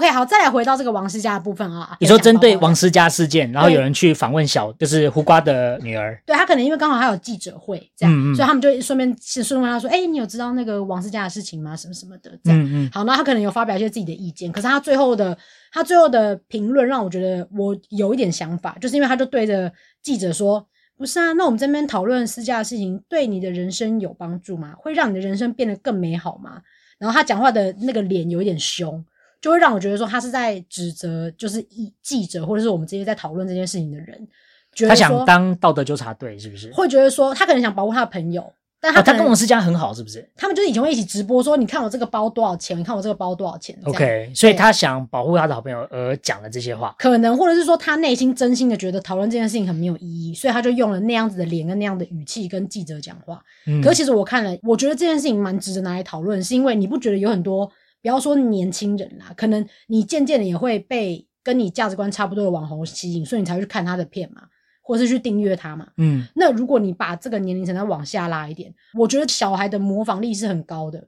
[0.04, 1.96] OK，好，再来回到这个王思佳的部分啊。
[2.02, 6.22] 你说针对王思佳事件，然后有人去访问小，就是胡瓜的女儿。
[6.26, 11.74] 对，他可能因为刚好还有记者会这样，嗯嗯，所以他们就顺便是顺问他说：“哎、欸，你有知道那个王思佳的事情吗？
[11.74, 12.60] 什么什么的？”这样。
[12.62, 12.90] 嗯嗯。
[12.92, 15.38] 好，那他可能有发表一些自己的意见，可是他最后的
[15.72, 20.68] 他最后的评论让我觉得我有一点想法，就是因为他就对着记者说
[21.00, 24.74] ：“不是啊，那我们这边讨论思佳的事情，对你的人生有帮助吗？
[24.78, 26.60] 会让你的人生变得更美好吗？”
[27.00, 29.02] 然后他讲话的那个脸有一点凶。
[29.44, 34.26] 就会让我觉得说他是在指责，就是记记者或者是我们这些在讨论这件事情的人，
[34.74, 36.72] 觉得他想当道德纠察队是不是？
[36.72, 40.26] 会觉得说他可能想保护他的朋友，但他、哦、他跟王思佳很好是不是？
[40.38, 42.80] 他们就是以前会一起直播说，你看我这个包多少钱？
[42.80, 53.44] 你看我这个包多少钱？OK，所以他想保护他的好朋友而讲了这些话，可能或者是说他内心真心的觉得讨论这件事情很没有意义，所以他就用了那样子的脸跟那样的语气跟记者讲话。
[53.68, 57.70] 嗯，可是其实我看了，我觉得这件事情蛮值得拿来讨论，是因为你不觉得有很多。
[58.04, 64.44] 不要说年轻人啦，可能你渐渐的也会被跟你价值观差不多的网红吸引，所以你才会去看他的片嘛，
[64.82, 65.88] 或是去订阅他嘛。
[65.98, 71.08] 嗯，那如果你把这个年龄层再往下拉一点，我觉得小孩的模仿力是很高的。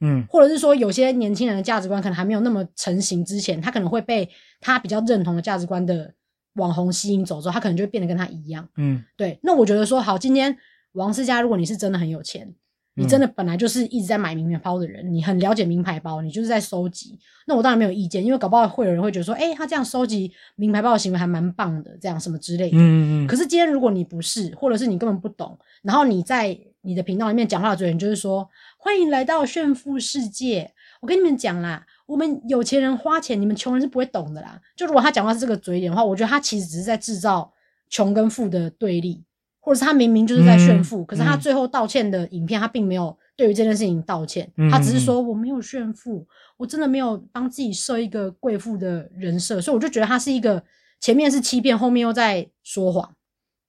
[0.00, 4.28] 嗯，或者是说有些年轻人的价值观可能还没有那么成型之前，他可能会被
[4.60, 6.12] 他比较认同的价值观的
[6.54, 8.68] 网红吸引走之后，他可能就会变得跟他一样。
[8.76, 9.38] 嗯，对。
[9.44, 10.58] 那我觉得说好，今天
[10.94, 12.52] 王思佳，如果你是真的很有钱。
[12.94, 17.18] 你真的本来就是一直在买名牌包的人，嗯，你很了解名牌包，你就是在收集。
[17.46, 22.76] 那我当然没有意见，因为搞不好会有人会觉得说，诶、欸，他这样收集名牌包的行为还蛮棒的，这样什么之类的。
[22.76, 23.26] 嗯嗯。
[23.26, 30.72] 可是今天如果你不是，或者是你根本不懂，然后你在你的频道里面讲话的嘴脸就是说，欢迎来到炫富世界。
[31.00, 34.60] 我跟你们讲啦，我们有钱人花钱，你们穷人是不会懂的啦。
[34.76, 37.52] 就如果他讲话是这个嘴脸的话，我觉得他其实只是在制造
[37.88, 39.24] 穷跟富的对立。
[39.64, 50.60] 或者是他明明就是在炫富，嗯，可是他最后道歉的影片，他并没有对于这件事情道歉，嗯，他只是说我没有炫富，我真的没有帮自己设一个贵妇的人设，所以我就觉得他是一个
[51.00, 53.14] 前面是欺骗，后面又在说谎。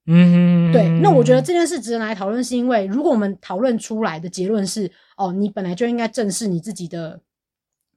[0.07, 0.89] 嗯，对。
[0.99, 7.21] 那我觉得这件事值得来讨论，是因为如果我们讨论出来的结论是，哦，你本来就应该正视你自己的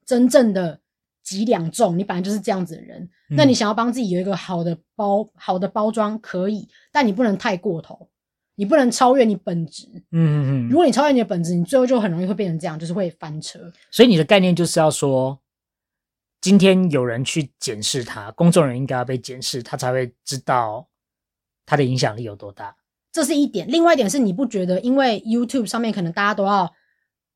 [0.05, 0.79] 真正的。
[1.27, 8.07] 几两重，你本来就是这样子的人，嗯、那你想要帮自己有一个好的包、好的包装可以，但你不能太过头，
[8.55, 9.89] 你不能超越你本质。
[10.11, 10.69] 嗯嗯嗯。
[10.69, 13.59] 如果你超越你的本质，你最后就很容易会变成这样，就是会翻车。
[13.91, 15.37] 所以你的概念就是要说，
[16.39, 20.87] 今天有人去检视他，公众人应该要被检视，他才会知道
[21.65, 22.73] 他的影响力有多大。
[23.11, 23.67] 这是一点。
[23.67, 26.73] 另外一点是，你不觉得因为 YouTube 上面可能大家都要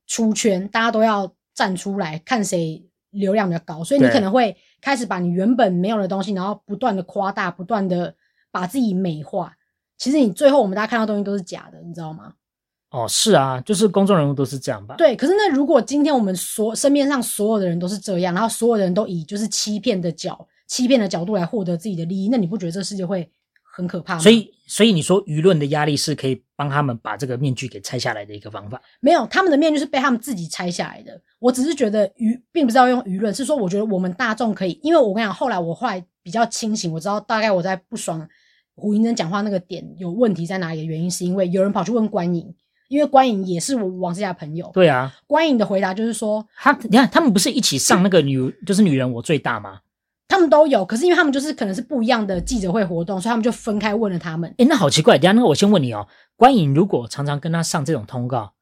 [0.07, 2.87] 出圈，大家都要站出来看谁。
[3.11, 8.15] 流量比较高，所以你可能会开始把你原本没有的东西，然后不断的夸大，不断的
[8.51, 9.53] 把自己美化。
[9.97, 12.33] 其实你最后我们大家看到东西都是假的，你知道吗？
[12.89, 14.95] 哦，是啊，就是公众人物都是这样吧？
[14.97, 15.15] 对。
[15.15, 23.31] 可是那如果今天我们所身边上所有的人都是这样，然后所有的人都以就是欺骗的角、欺骗的角度来获得自己的利益，那你不觉得这世界会
[23.73, 24.19] 很可怕？
[24.19, 28.81] 所以，所以你说舆论的压力是可以帮他们把这个面具给拆下来的一个方法？
[28.99, 31.19] 没有，他们的面具是被他们自己拆下来的。
[31.39, 38.27] 我只是觉得舆，并不是要用舆论，是说我觉得我们大众可以，因为我跟你讲，后来我后来比较清醒，我知道大概我在不爽
[38.75, 42.53] 胡银珍讲话那个点有问题在哪里的原因，是因为有人跑去问关颖，
[42.89, 44.69] 因为关颖也是我王思佳朋友。
[44.73, 49.79] 对啊，关颖的回答就是说，他你看他们不是一起上那个女，就是女人我最大吗？
[50.31, 54.53] 他们都有，可是因为他们就是可能是不一样的记者会活动，所以他们就分开问了他们。
[54.59, 58.53] 诶，那好奇怪，等下那个我先问你哦，关颖如果常常跟他上这种通告，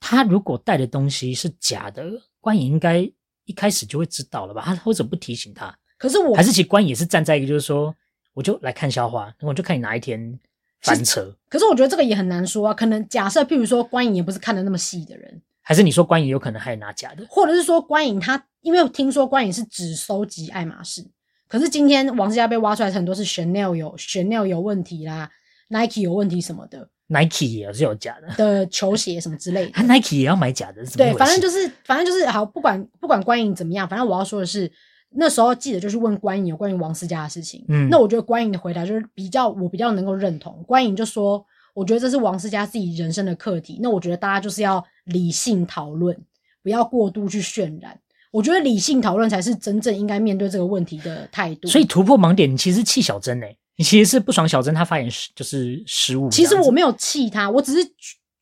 [0.00, 2.04] 他如果带的东西是假的，
[2.40, 2.98] 关颖应该
[3.44, 4.62] 一开始就会知道了吧？
[4.64, 5.72] 他为什么不提醒他？
[5.96, 7.94] 可是我还是其实关颖也是站在一个就是说，
[8.34, 10.40] 我就来看笑话，我就看你哪一天
[10.80, 11.32] 翻车。
[11.48, 15.40] 可是我觉得这个也很难说啊，可能假设譬如说关颖也不是看的那么细的人。
[15.72, 17.24] 还是你说关颖有可能还拿假的？
[17.30, 21.02] 或者是说关颖他，因为听说关颖是只收集爱马仕，
[21.48, 25.30] 可是今天王思佳被挖出来很多是 Chanel 有 Chanel 有问题啦
[25.68, 28.34] ，Nike 有问题什么的，Nike 也是有假的。
[28.34, 34.70] 的球鞋什么之类的，他 Nike 也要买假的，对，反正就是反正就是好，不管不管关颖怎么样，反正我要说的是，
[35.12, 41.46] 那时候记者就是问关颖有关于王思佳的事情，嗯，那我觉得关颖的回答就是比较我比较能够认同，关颖就说。
[41.74, 43.78] 我觉得这是王思佳自己人生的课题。
[43.82, 46.16] 那我觉得大家就是要理性讨论，
[46.62, 47.98] 不要过度去渲染。
[48.30, 51.68] 我觉得理性讨论才是真正应该面对这个问题的态度。
[51.68, 56.28] 所以突破盲点，你其实气小珍诶、欸，你其实是不爽小珍她发言就是失误。
[56.30, 57.88] 其实我没有气她，我只是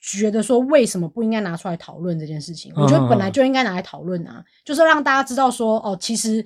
[0.01, 2.73] 觉得说为什么不应该拿出来讨论这件事情。
[2.77, 6.45] 我觉得本来就应该拿来讨论啊，就是让大家知道说哦，其实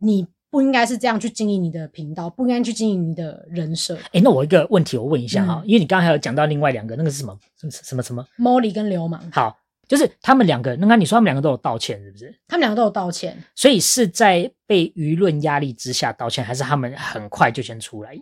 [0.00, 0.26] 你。
[0.50, 3.94] 不应该是这样去经营你的频道，不应该去经营你的人设。
[3.96, 7.38] 哎、欸，那我一个问题，我问一下哈、嗯，因为你刚刚还有讲到另外两个，那个是什么？
[7.58, 8.26] 什么什么什么？
[8.38, 9.22] 茉莉跟流氓。
[9.30, 12.34] 好，就是他们两个，那你说他们两个都有道歉，是不是？
[12.46, 18.16] 他们两个都有道歉，所以是在被舆论压力之下道歉，还是他们很快就先出来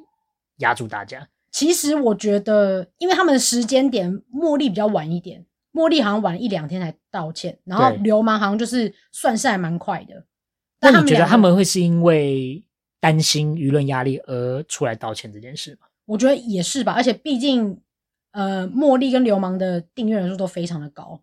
[0.58, 1.28] 压住大家？
[1.52, 10.24] 其实我觉得，因为他们的时间点，茉莉比较晚一点，茉莉好像晚一两天才道歉，然后流氓好像就是算是还蛮快的。
[10.80, 12.62] 那你觉得他们会是因为
[13.00, 15.86] 担心舆论压力而出来道歉这件事吗？
[16.04, 17.80] 我觉得也是吧，而且毕竟，
[18.32, 21.20] 呃，茉莉跟流氓的订阅人数都非常的高，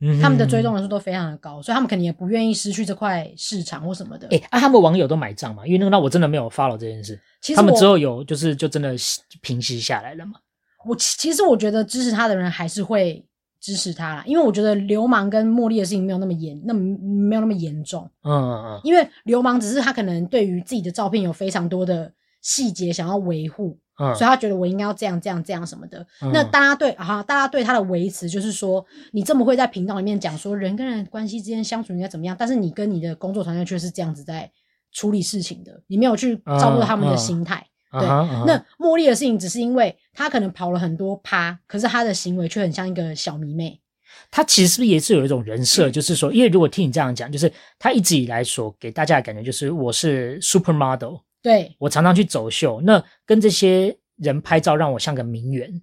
[0.00, 4.26] 嗯，他们的追踪人数都非常的高，所以他们肯定也不愿意失去这块市场或什么的。
[4.28, 5.66] 哎、欸，啊，他们网友都买账嘛？
[5.66, 7.18] 因为那个，那我真的没有 follow 这件事。
[7.40, 8.94] 其实他们之后有就是就真的
[9.40, 10.34] 平息下来了嘛？
[10.84, 13.24] 我其实我觉得支持他的人还是会。
[13.60, 18.10] 支持他啦，因为我觉得流氓跟茉莉的事情没有那么严，那么没有那么严重。
[18.24, 18.80] 嗯嗯嗯。
[18.82, 26.00] 因为流氓只是他可能对于自己的照片有非常多的细节想要维护，嗯，所以他觉得我应该要这样这样这样什么的。
[26.22, 34.50] 嗯、那大家对啊，大家对他的维持就是说，你这么会在频道里面讲说人跟人关系之间相处应该怎么样，但是你跟你的工作团队却是这样子在
[34.90, 37.66] 处理事情的，你没有去照顾他们的心态。
[37.92, 38.44] 对，uh -huh, uh -huh.
[38.46, 43.80] 那茉莉的事情只是因为她可能跑了很多趴，可是她的行为却很像一个小迷妹。
[44.30, 55.80] 她其实是不是也是有一种人设，就是说，因为如果听你这样讲，就是她一直以来所给大家的感觉就是我是 supermodel，对，我常常去走秀，那跟这些人拍照让我像个名媛，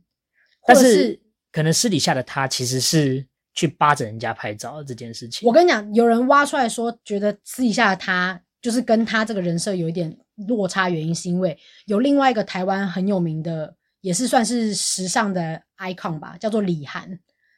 [0.65, 1.19] 但是
[1.51, 5.47] 可能私底下的她其实是去扒着人家拍照这件事情。
[5.47, 10.17] 我跟你讲，有人挖出来说，觉得私底下的她就是跟他这个人设有一点。
[10.47, 17.09] 落差原因是因为有另外一个台湾很有名的，也是算是时尚的 icon 吧，叫做李涵。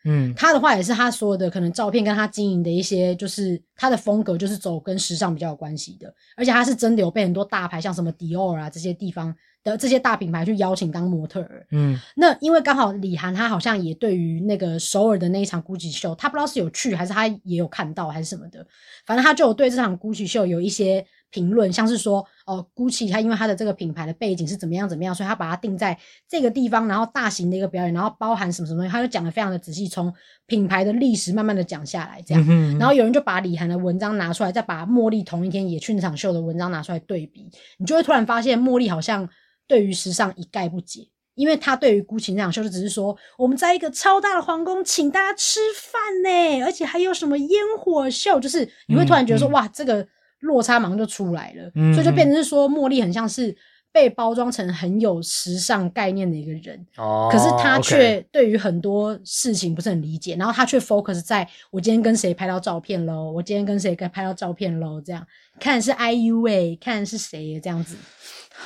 [0.05, 11.65] 嗯，他的话也是他所有的可能照片跟他经营的一些，就是他的风格就是走跟时尚比较有关系的，而且他是真的有被很多大牌，像什么迪奥啊这些地方的这些大品牌去邀请当模特儿。
[11.71, 18.65] 嗯，那因为刚好李涵他好像也对于那个首尔的那一场 GUCCI 秀，他不知道是有去还是他也有看到还是什么的，
[19.05, 21.05] 反正他就有对这场 GUCCI 秀有一些。
[21.31, 25.95] 评论像是说，哦，GUCCI 他因为他的这个品牌的背景是怎么样怎么样，所以他把它定在
[26.27, 30.11] 这个地方，然后大型的一个表演，然后包含什么什么他就讲得非常的仔细，从
[30.47, 32.75] 品牌的历史慢慢的讲下来，这样、嗯。
[32.79, 39.29] 然后有人就把李涵的文章拿出来，再把茉莉同一天也去那场秀的文章拿出来对比，你就会突然发现茉莉好像
[39.69, 50.05] 对于时尚一概不解，因为他对于 GUCCI 那场秀就只是说我们在一个超大的皇宫请大家吃饭呢，而且还有什么烟火秀，就是你会突然觉得说、嗯、哇这个。
[50.41, 53.53] 落差马上就出来了，嗯，所以就变成是说，茉莉很像是
[53.91, 65.27] 被包装成很有时尚概念的一个人，哦，可是他却对于很多事情不是很理解，然后他却 focus 在我今天跟谁拍到照片喽，我今天跟谁跟拍到照片喽，这样
[65.59, 67.97] 看是 IU 哎，看是谁这样子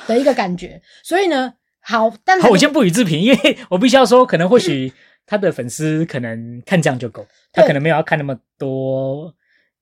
[0.06, 4.92] 的一个感觉，所以呢，好，但好，我先不予置评， 因为我必须要说，可能或许
[5.26, 9.34] 他的粉丝可能看这样就够，他可能没有要看那么多。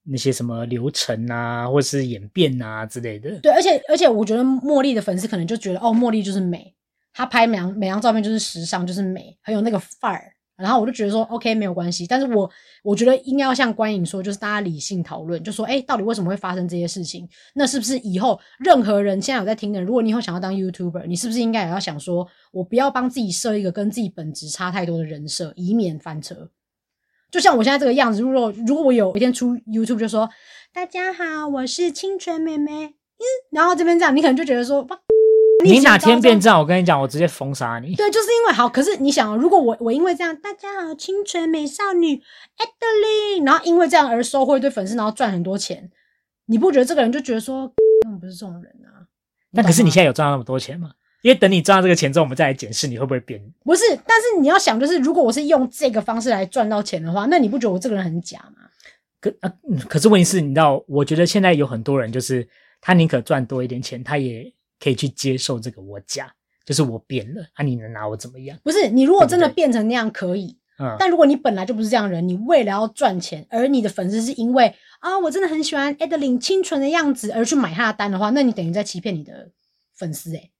[0.05, 3.31] 那些什么流程啊，或者是演变啊之类的。
[3.39, 6.75] 对，而且而且，我觉得茉莉的粉丝可能就觉得，哦，茉莉就是美，
[7.15, 10.32] 她拍每张每张照片就是时尚，就是美，很有那个范儿。
[10.63, 12.07] 然后我就觉得说，OK，没有关系。
[12.07, 12.49] 但是我
[12.85, 17.29] 我觉得应该要像观影说，就是大家理性讨论，就说，哎，到底为什么会发生这些事情？
[17.55, 26.49] 那是不是以后任何人现在有在听的，如果你以后想要当 YouTuber，你是不是应该也要想说，我不要帮自己设一个跟自己本质差太多的人设，以免翻车。
[27.31, 30.29] 就像我现在这个样子，如果如果我有一天出 YouTube 就说
[30.73, 34.87] 大家好，我是清纯妹妹，嗯，然后这边这样，你可能就觉得说，
[35.63, 37.95] 你哪天变这样，我跟你讲，我直接封杀你。
[37.95, 42.17] 对，就是因为好，可是你想，如果我我因为这样，大家好，清纯美少女
[42.59, 45.91] Adeline，然后因为这样而收获一堆粉丝，然后赚很多钱，
[46.47, 47.73] 你不觉得这个人就觉得说
[48.03, 49.07] 根本不是这种人啊？
[49.53, 50.91] 那可是你现在有赚到那么多钱吗？
[51.23, 53.41] 因为等你赚到这个钱之后，我们再来检视你会不会变。
[53.65, 58.63] 不是，但是你要想，就是如果我是用这个方式来赚到钱的话，那你不觉得我这个人很假吗？
[59.21, 59.53] 可啊，
[59.89, 62.49] 可是问题是，你知道，我觉得现在有很多人，就是
[62.81, 68.59] 他宁可赚多一点钱，他也可以去接受这个我假，就是我变了，啊，你能拿我怎么样？
[68.65, 79.51] 不是，你如果真的变成那样可以，嗯，但如果你本来就不是这样的人，你为了要赚钱，而你的粉丝是因为啊，我真的很喜欢 Adeline 清纯的样子而去买他的单的话，那你等于在欺骗你的
[79.95, 80.51] 粉丝诶、欸。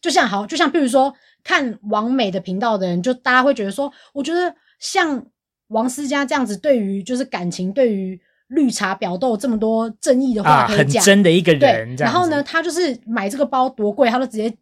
[0.00, 5.26] 就像好，就像比如说看王美的频道的人，就大家会觉得说，我觉得像
[5.68, 11.96] 王思佳这样子，对于就是感情，对于绿茶婊都有这么多正义的话可以讲，啊，很真的一个人。
[11.96, 14.52] 对，然后呢，他就是买这个包多贵，他都直接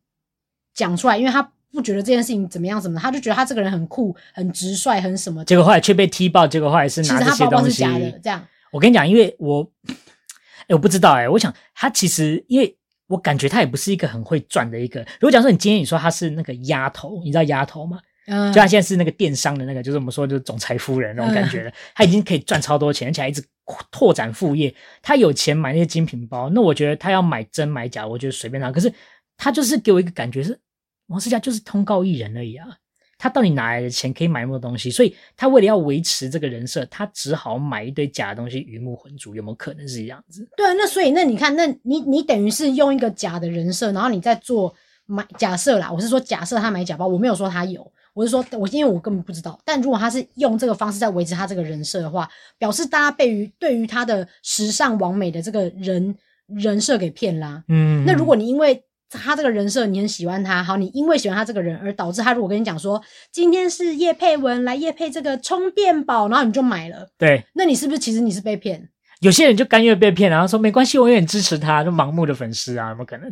[0.74, 5.44] 讲出来，因为他不觉得这件事情怎么样什么，他就觉得他这个人很酷、很直率、很什么。
[5.44, 7.70] 结果后来却被踢爆，结果后来是拿这些东西。
[7.70, 8.46] 其实他包包是假的，这样。
[8.70, 9.68] 我跟你讲，因为我，
[10.68, 12.76] 哎，我不知道哎，我想他其实因为。
[13.08, 14.98] 我感觉他也不是一个很会赚的一个。
[15.20, 18.00] 如果讲说你今天你说他是那个丫头，你知道丫头吗？
[18.26, 23.42] 嗯，就他现在是那个电商的那个，就是我们说就是总裁夫人那种感觉的，他已经可以赚超多钱，而且还一直
[23.90, 24.74] 拓展副业。
[25.02, 28.70] 他有钱买那些精品包，那我觉得他要买真买假，我觉得随便他。
[28.70, 28.92] 可是
[29.36, 30.58] 他就是给我一个感觉是
[31.06, 32.66] 王思佳就是通告艺人而已啊。
[33.18, 34.90] 他到底哪来的钱可以买那么多东西？
[34.90, 39.34] 所以他为了要维持这个人设，他只好买一堆假的东西，鱼目混珠。
[39.34, 40.46] 有没有可能是这样子？
[40.54, 44.74] 对啊，那所以那你看，那你你等于是用一个假的人设，然后你在做
[45.06, 45.90] 买假设啦。
[45.90, 49.60] 我是说假设他买假包，我没有说他有，我是说我因为我根本不知道。
[49.64, 57.62] 但如果他是用这个方式在维持他这个人设的话，表示大家被于对于他的时尚完美的这个人人设给骗啦。
[57.68, 58.82] 嗯，那如果你因为。
[59.08, 63.00] 他这个人设你很喜欢他，好，你因为喜欢他这个人而导致他如果跟你讲说
[63.30, 68.88] 今天是叶佩文来叶佩这个充电宝，然后你就买了，对，那你是不是其实你是被骗？
[69.20, 73.30] 有些人就甘愿被骗，然后说没关系，我永远支持他，就盲目的粉丝啊，有没有可能？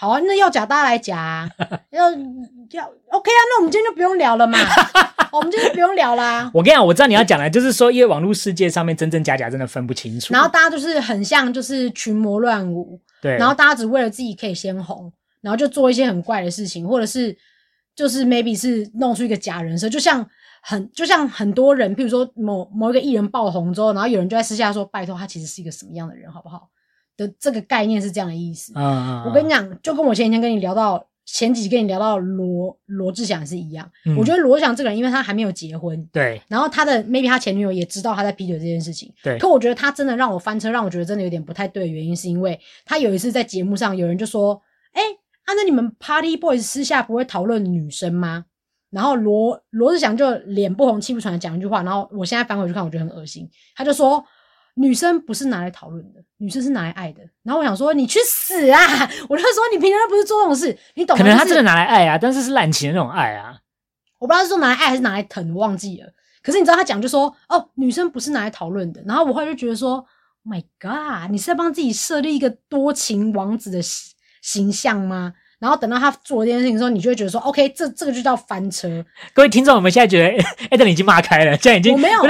[0.00, 1.50] 好啊，那要假大家来假啊，
[1.92, 4.58] 要要 OK 啊，那我们今天就不用聊了嘛，
[5.30, 6.50] 我们今天就不用聊啦。
[6.54, 12.98] 我跟你讲，我知道你要讲的，就是说因为网络世界上面真真假假真的分不清楚，然后大家就是很像就是群魔乱舞。
[13.20, 17.36] 对，然后大家只为了自己可以先红，然后就做一些很怪的事情，或者是
[17.94, 20.26] 就是 maybe 是弄出一个假人设，就像
[20.62, 26.70] 很就像很多人，譬如说某某一个艺人爆红之后，然后有人就在私下说：“拜托，他其实是一个什么样的人，好不好？”
[27.26, 28.72] 的这个概念是这样的意思。
[28.74, 29.24] 嗯嗯。
[29.26, 33.88] 我跟你讲，就跟我前几天跟你聊到前几集跟你聊到罗罗志祥是一样。
[34.06, 34.16] 嗯。
[34.16, 36.40] 我觉得罗志祥这个人，因为他还没有结婚，对。
[36.48, 39.38] 然后他的 maybe 他前女友也知道他在劈腿这件事情，对。
[39.38, 44.60] 可我觉得他真的让我翻车，让我觉得真的有点不太对的原因，是因为他有一次在节目上，有人就说
[44.92, 45.02] ：“哎，
[45.44, 48.46] 啊，那你们 Party Boys 私下不会讨论女生吗？”
[48.90, 53.48] 然后罗罗志祥就脸不红气不喘的讲一句话，然后我现在翻回去看，我觉得很恶心。
[53.76, 54.24] 他就说。
[54.74, 57.20] 女生不是拿来讨论的，女生是拿来爱的。
[57.42, 58.78] 然后我想说，你去死啊！
[59.28, 61.22] 我就说，你平常都不是做这种事，你懂吗？
[61.22, 63.56] 可能他真的拿来爱啊，但是是滥情的那种爱啊。
[64.18, 66.08] 我不知道是说拿来爱还是拿来疼，我忘记了。
[66.42, 69.02] 可是你知道他讲就说，哦，女生不是拿来讨论的。
[69.06, 69.96] 然后我后来就觉得说
[70.44, 73.80] ，Oh my God，你是在帮自己设立一个多情王子的
[74.40, 75.34] 形象吗？
[75.58, 79.04] 然后等到他做这件事情的时候，你就会觉得说，OK，这这个就叫翻车。
[79.34, 82.22] 各位听众，我们现在觉得，哎，等你已经骂开了，现在已经我没有。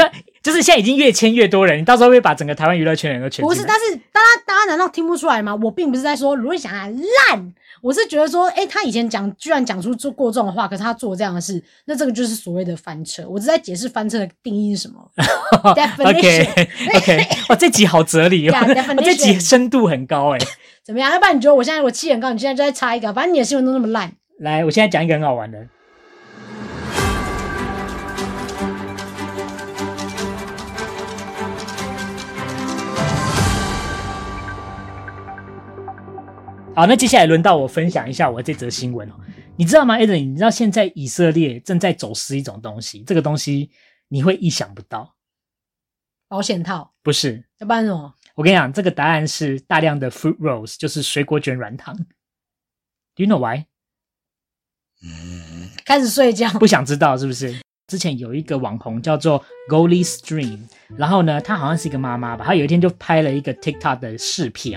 [0.43, 3.45] 就是现在已经越签越多人，你到时候会把整个台湾娱乐圈人都圈。
[3.45, 5.55] 不是，但是大家大家难道听不出来吗？
[5.63, 13.23] 我并不是在说罗志祥烂，我是觉得说，诶，他以前讲居然讲出做过这种话，可是他做这样的事，那这个就是所谓的翻车。
[13.29, 15.11] 我是在解释翻车的定义是什么。
[15.75, 16.49] Definition
[16.97, 20.39] OK，哇，这集好哲理哦，yeah, 这集深度很高诶。
[20.83, 21.13] 怎么样？
[21.13, 24.11] 要不然你觉得我现在我气很高，你现在就在插一个，反正你的新闻都那么烂。
[24.39, 25.59] 来，我现在讲一个很好玩的。
[36.81, 39.15] 好，那接下来轮到我分享一下我这则新闻哦。
[39.57, 40.15] 你知道吗，Adam？
[40.27, 43.71] 你知道现在以色列正在走私一种东西，这个东西
[44.09, 45.15] 你会意想不到。
[46.27, 46.95] 保险套？
[47.03, 47.45] 不是。
[47.59, 48.15] 要不然什么？
[48.35, 51.95] 我跟你讲，这个答案是大量的 fruit rolls，就是水果卷软糖。
[53.15, 53.67] Do you know why？
[55.03, 56.49] 嗯，开始睡觉。
[56.53, 57.61] 不想知道是不是？
[57.89, 60.61] 之前有一个网红叫做 Golly Stream，
[60.97, 64.73] 然后呢，她好像是一个妈妈吧，她有一天就拍了一个 TikTok 的视频，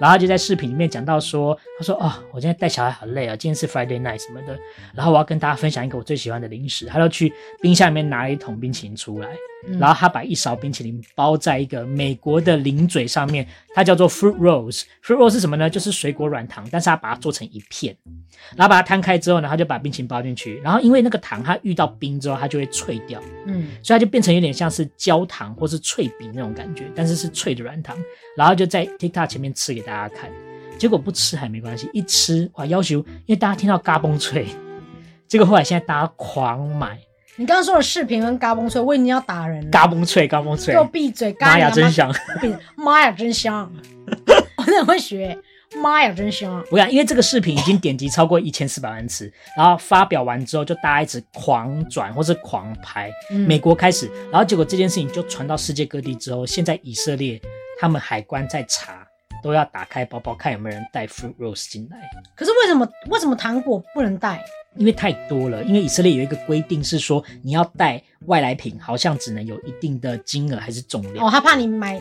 [0.00, 4.58] 然后她就在视频里面讲到说，她说啊、哦，我今天带小孩好累啊，今天是 Friday night 什么的，
[4.94, 9.28] 然后我要跟大家分享一个我最喜欢的零食，她就去冰箱里面拿了一桶冰淇淋出来。
[9.80, 13.44] 然后她把一勺冰淇淋包在一个美国的零嘴上面，
[13.74, 14.82] 它叫做 fruit rolls。
[15.02, 15.68] fruit rolls 是什么呢？
[15.68, 17.96] 就是水果软糖，但是他把它做成一片，
[18.54, 20.60] 然后把它摊开之后呢，他就把冰淇淋包进去。
[20.62, 27.96] 然后因为那个糖它遇到冰之后，它就会脆掉，嗯，所以它就变成有点像是焦糖或是脆饼那种感觉，但是是脆的软糖。
[28.36, 30.30] 然后就在 TikTok 前面吃给大家看。
[30.78, 34.46] 结果不吃还没关系，一吃哇要求，因为大家听到嘎嘣脆，
[35.26, 36.98] 结果后来现在大家狂买。
[37.38, 39.70] 你刚刚说的视频跟嘎嘣脆，我已经要打人了。
[39.70, 41.34] 嘎嘣脆，嘎嘣脆，给我闭嘴！
[41.40, 42.14] 妈呀，真香！
[42.76, 43.70] 妈呀，真香！
[44.56, 45.38] 我真的会学。
[45.76, 46.64] 妈呀，真香！
[46.70, 53.10] 我想，因为这个视频已经点击超过一千四百万次，然后发表完之后，就大家一直狂转或是狂拍。
[53.30, 57.40] 嗯、美国开始，然后结果这件事情就传到世界各地之后，现在以色列
[57.78, 59.06] 他们海关在查，
[59.42, 61.98] 都要打开包包看有没有人带 fruit roast 进来。
[62.34, 64.44] 可是为什么为什么糖果不能带？
[64.78, 71.26] 因为太多了，因为以色列有一个规定是说，你要带外来品，好像只能有一定的金额还是重量。
[71.26, 72.00] 哦，他怕你买。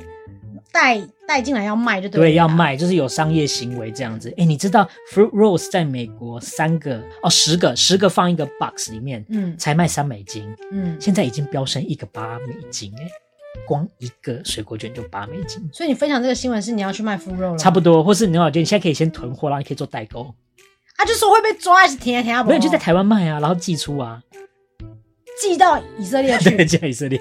[0.71, 4.33] 带带进来要卖就对，对，要卖就是有商业行为这样子。
[4.35, 13.07] 哎，你知道 fruit roast 在美国三个哦十个十个放一个 box 里面，嗯，才卖三美金，嗯，现在已经飙升一个八美金，哎，
[13.65, 15.65] 光一个水果卷就八美金。
[15.71, 20.35] 所以你分享这个新闻是你要去卖 fruit roast 差不多，或是牛角卷，你现在可以先囤货，然后你可以做代购。
[20.97, 22.43] 啊，就说会被抓还是停啊填啊？
[22.43, 24.21] 没有，就在台湾卖啊，然后寄出啊，
[25.41, 27.19] 寄到以色列去， 对，寄到以色列。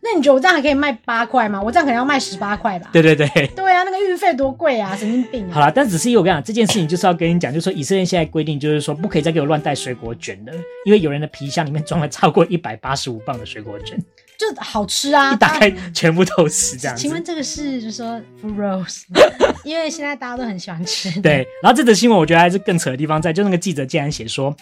[0.00, 1.60] 那你觉得我这样还可以卖八块吗？
[1.60, 2.88] 我这样可能要卖十八块吧？
[2.92, 5.54] 对对对，对啊，那个运费多贵啊，神经病啊！
[5.54, 10.52] 好了，但只是因为我跟你讲，这件事情就是要跟你讲，就是说以色列现在规定就是说不可以再给我乱带水果卷了，
[10.84, 13.98] 因为有人的皮箱里面装了超过一百八十五磅的水果卷，
[14.38, 15.34] 就好吃啊！
[15.34, 16.96] 一打开全部都是这样。
[16.96, 19.02] 请问这个是就是说 fruit roast？
[19.64, 21.20] 因为现在大家都很喜欢吃。
[21.20, 24.56] 对，然后这则新闻我觉得还是更扯的地方在，就那个记者竟然写说。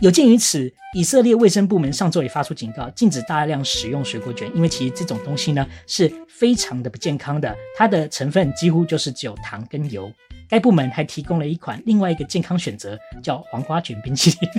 [0.00, 10.12] 有鉴于此，以色列卫生部门上周也发出警告，禁止大量使用水果卷，因为其实这种东西呢是非常的不健康的，它的成分几乎就是只有糖跟油。
[10.48, 14.50] 该部门还提供了一款另外一个健康选择，叫黄瓜卷冰淇淋。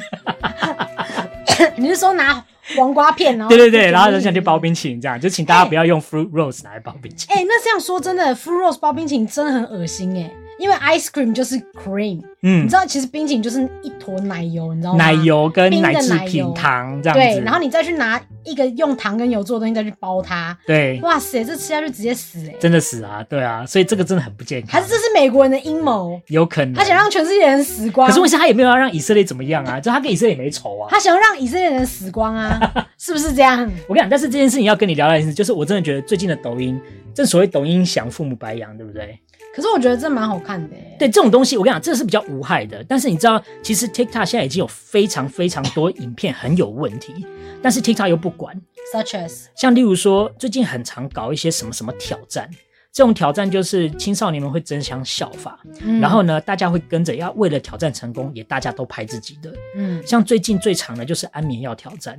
[1.77, 2.43] 你是说拿
[2.77, 3.49] 黄瓜片然后？
[3.49, 7.35] 对对对，然后就想去包冰淇淋，这样就请大家不要用 fruit roast 来包冰淇淋。
[7.35, 10.31] 哎、欸欸，那这样说真的，fruit roast 包冰淇淋真的很恶心哎。
[10.59, 15.03] 因为 ice cream 就是 cream，嗯，你知道其实冰淇淋就是一坨奶油，你知道吗？
[15.03, 17.23] 奶油跟奶制品糖这样子。
[17.23, 20.57] 对，然后你再去拿一个用糖跟油做的东西再去包它。
[20.65, 22.55] 对，哇塞，这吃下去直接死哎！
[22.59, 24.71] 真的死啊，对啊，所以这个真的很不健康。
[24.71, 26.19] 还是这是美国人的阴谋？
[26.27, 28.07] 有可能，他想让全世界人死光。
[28.07, 29.79] 可是问题他也没有要让以色列怎么样啊？
[29.79, 30.87] 就他跟以色列也没仇啊。
[30.89, 32.59] 他想要让以色列人死光啊？
[32.97, 33.59] 是不是这样？
[33.87, 36.79] 我跟你讲，但是这件事情要跟你聊聊一次，就是我真的觉得最近的抖音，
[37.13, 39.17] 正所谓抖音想，父母白养，对不对？
[39.55, 40.75] 可是我觉得这蛮好看的。
[40.97, 42.83] 对，这种东西，我跟你讲，这是比较无害的。
[42.87, 47.25] 但是你知道，其实 TikTok 现在已经有非常非常多影片很有问题，
[47.61, 48.59] 但是 TikTok 又不管。
[48.93, 52.49] Such as，像例如说，最近很常搞一些什么什么挑战，
[52.91, 59.53] 这种挑战就是青少年们会争相效法，嗯、然后呢，大家会跟着要为了挑战成功，也大家都拍自己的。
[59.75, 62.17] 嗯，像最近最长的就是安眠药挑战，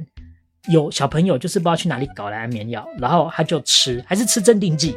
[0.69, 4.97] 有小朋友就是不知道去哪里搞来安眠药，然后他就吃，还是吃镇定剂。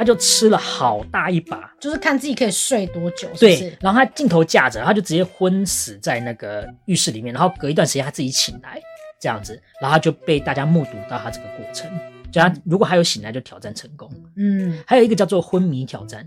[0.00, 3.60] 他就吃了好大一把，就是看自己可以睡多久是是？
[3.60, 8.80] 对，然后他镜头架着，他就直接昏死在那个浴室里面，然后隔一段时间他自己醒来，
[9.20, 11.86] 这样子，然后他就被大家目睹到他这个过程。
[12.32, 14.10] 就他如果还有醒来，就挑战成功。
[14.36, 16.26] 嗯，还有一个叫做昏迷挑战。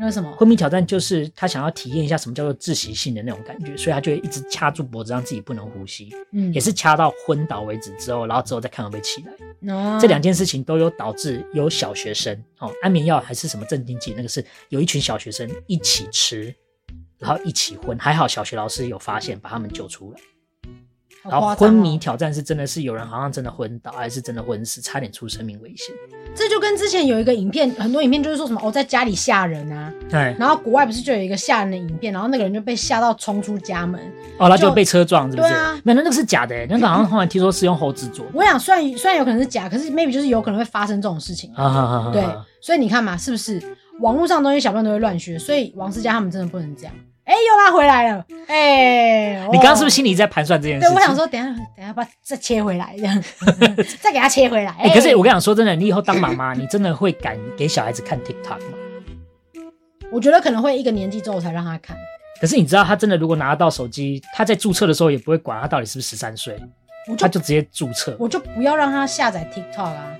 [0.00, 9.74] 那什么昏迷挑战就是他想要体验一下什么叫做窒息性的那种感觉，所以他就会一直掐住脖子，让自己不能呼吸，嗯，也是掐到昏倒为止之后，然后之后再看会不会起来。
[9.74, 16.54] 哦，这两件事情都有导致有小学生哦，安眠药还是什么镇定剂，那个是有一群小学生一起吃，
[17.18, 20.20] 然后一起昏，还好小学老师有发现，把他们救出来。
[21.24, 25.94] 然后昏迷挑战是真的是有人好像真的昏倒，还是真的昏死，差点出生命危险。
[26.38, 29.92] 这就跟之前有一个影片，很多影片就是说什么哦，在家里吓人啊。
[30.08, 30.36] 对。
[30.38, 34.00] 然后国外不是就有一个吓人的影片，然后那个人就被吓到冲出家门。
[34.38, 35.48] 哦，他就被车撞，是不是？
[35.48, 35.76] 对啊。
[35.82, 38.24] 没有，那个是假的，那个好像 后来听说是用猴子做。
[38.32, 41.52] 我想，虽然虽然有可能是假，可是 maybe 就是有可能会发生这种事情。
[41.56, 42.10] 啊哈哈。
[42.12, 42.24] 对，
[42.60, 43.60] 所以你看嘛，是不是
[44.00, 45.36] 网络上的东西小朋友都会乱学？
[45.36, 46.94] 所以王思佳他们真的不能这样。
[47.28, 48.24] 哎，又拉回来了！
[48.46, 50.88] 哎，你刚刚是不是心里在盘算这件事？
[50.88, 53.22] 对，我想说，等下等下把再切回来，这样
[54.00, 54.74] 再给他切回来。
[54.80, 58.78] 哎，可是我跟你讲，说真的，你以后当妈妈，你真的会敢给小孩子看 TikTok 吗？
[60.10, 61.94] 我觉得可能会一个年纪之后才让他看。
[62.40, 66.58] 可是你知道，他真的如果拿得到手机，他在注册的时候也不会管他到底是不是十三岁，
[67.18, 68.16] 他就直接注册。
[68.18, 70.16] 我就不要让他下载 TikTok 啊。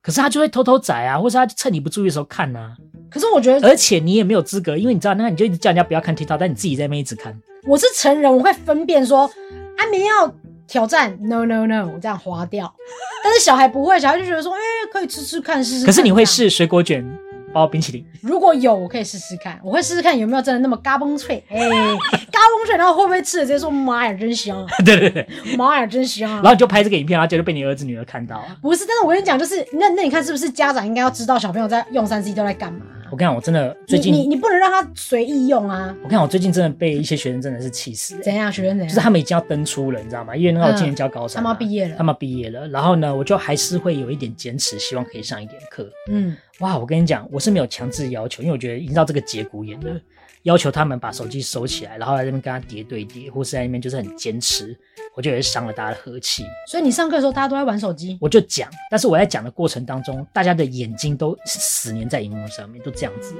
[0.00, 2.74] 可是他就会偷偷载啊，或是他趁你不注意的时候看啊。
[3.10, 7.34] 可是我觉得，而且你也没有资格，因为你知道，那你就一直叫人家不要看 TikTok，但你自己在那边一直看。
[7.66, 9.30] 我是成人，我会分辨说
[9.76, 10.32] 安眠药
[10.66, 12.72] 挑战，no no no，我这样划掉。
[13.24, 15.86] 但是小孩不会，小孩就觉得说，哎、欸，可以吃吃看，试试。
[15.86, 17.04] 可是你会试水果卷
[17.52, 18.04] 包冰淇淋？
[18.22, 21.70] 如果有，我可以试试看，我会试试看有没有真的那么嘎嘣脆，哎、欸，
[22.30, 24.64] 嘎嘣脆，然后会不会吃了直接说妈呀，真香！
[24.84, 26.30] 对对对，妈呀，真香！
[26.30, 28.44] 然后你就拍这个影片，然后就被你儿子女儿看到。
[28.62, 32.80] 不是，但是我跟你讲，就是那那你看是不是家长应该要知道小朋友在用三 C 都在干嘛？
[33.10, 35.94] 我跟你讲，我真的最近你你，你不能让他随意用啊！
[36.02, 38.22] 我跟你讲，我最近真的被一些学生真的是气死、欸。
[38.22, 38.52] 怎样？
[38.52, 38.88] 学生怎样？
[38.88, 40.36] 就是他们已经要登出了，你知道吗？
[40.36, 42.68] 因为那个我今年教高三、啊嗯，他们毕业了，他们毕业了。
[42.68, 45.88] 然后呢，我就还是会有一点坚持，希望可以上一点课。
[46.10, 50.00] 嗯，哇，我跟你讲，我是没有强制要求，因为我觉得已经到这个节骨眼了。
[50.48, 54.74] 要求他们把手机收起来，然后在那边跟他叠对叠，或是在那边就是很坚持，
[55.14, 56.42] 我就也是伤了大家的和气。
[56.66, 63.34] 所以你上课的时候，大家都在玩手机，我就讲，但是我在讲的过程当中，大家的眼睛都死黏在荧幕上面，都这样子，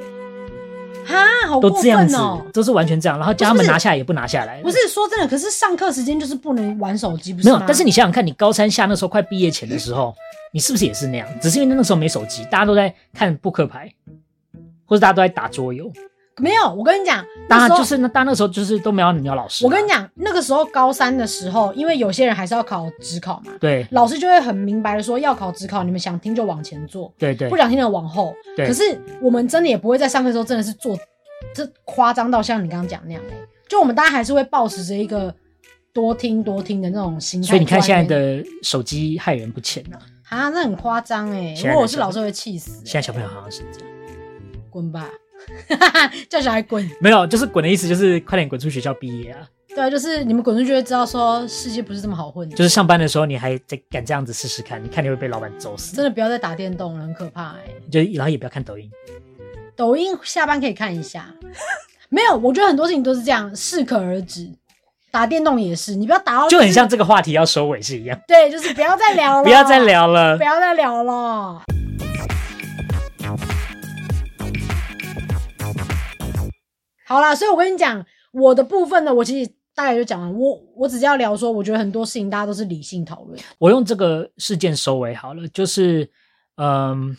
[1.06, 2.16] 哈，好过分哦，都这样子，
[2.52, 4.60] 都是完全这样，然后叫他们拿下来也不拿下来。
[4.60, 7.58] 不是，说真的，可是上课时间就是不能玩手机，不是没有。
[7.60, 10.14] 但是你想想看，你高三下那时候快毕业前的时候，
[10.52, 11.26] 你是不是也是那样？
[11.40, 13.90] 只是因为那时候没手机，大家都在看扑克牌，
[14.84, 15.90] 或者大家都在打桌游。
[16.38, 19.64] 没有，我跟你讲，当然就是那，当那时候就是都没有你要老师。
[19.64, 28.34] 我跟你讲，那个时候高三的时候，因为有些人还是要考职考嘛，对，老师就会很明白的说，要考职考，你们想听就往前做，对对，不想听的往后。
[28.56, 28.66] 对。
[28.66, 30.98] 可是我们真的也不会在上课的时候真的是做
[31.54, 33.22] 这夸张到像你刚刚讲那样，
[33.68, 35.34] 就我们大家还是会抱持着一个
[35.92, 37.48] 多听多听的那种心态。
[37.48, 42.82] 所以你看现在的手机害人不浅呐，啊，那很夸张哎，如果我是老师会气死。
[42.84, 43.88] 现在小朋友好像是这样，
[44.70, 45.08] 滚吧。
[46.28, 49.46] 叫小孩滚，没有，就是滚的意思，就是快点滚出学校毕业啊！
[49.68, 52.56] 对啊，就是你们滚出去，会知道说世界不是这么好混的。
[52.56, 55.94] 就是上班的时候，你还在敢这样子试试看，你看你会被老板揍死。
[55.94, 57.90] 真的不要再打电动了，很可怕哎、欸！
[57.90, 58.90] 就然后也不要看抖音，
[59.76, 61.32] 抖音下班可以看一下。
[62.08, 64.50] 没有，我觉得很多事情都是这样，适可而止。
[65.10, 68.18] 打电动也是，你不要打到、就是，就很像这个话题要收尾是一样。
[68.26, 71.62] 对，就是不要再聊了， 不要再聊了，不要再聊了。
[77.08, 80.34] 好啦，所以我跟你讲，我的部分呢，我其实大概就讲完。
[80.34, 83.40] 我我只是要聊说，我觉得很多事情大家都是理性讨论。
[83.56, 86.04] 我用这个事件收尾好了，就是，
[86.56, 87.16] 嗯、呃，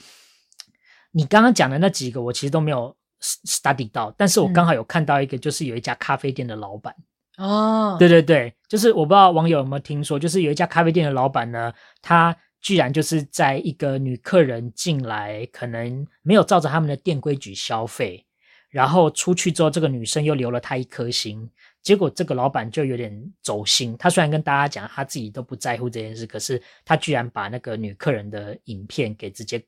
[1.11, 6.93] 你刚刚讲的那几个，我其实都没有 study 到，但是我刚好有看到一个，就是有一家咖啡店的老板。
[7.37, 18.27] 哦、嗯，对对对，就是我不知道网友有没有听说，就是有一家咖啡店的老板呢，他居然就是在一个女客人进来，可能没有照着他们的店规矩消费。
[18.69, 21.49] 然后出去之后，这个女生又留了他一颗心，
[21.81, 23.95] 结果这个老板就有点走心。
[23.97, 29.63] 他虽然跟大家讲他自己都不在乎这件事，可是他居然把那个女客人的影片给直接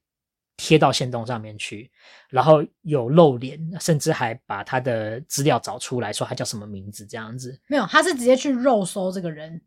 [0.57, 1.89] 贴到线动上面去，
[2.29, 7.59] 然后有露脸，甚至还把他的资料找出来说他叫什么名字这样子。
[7.67, 9.61] 没有，他是直接去肉搜这个人。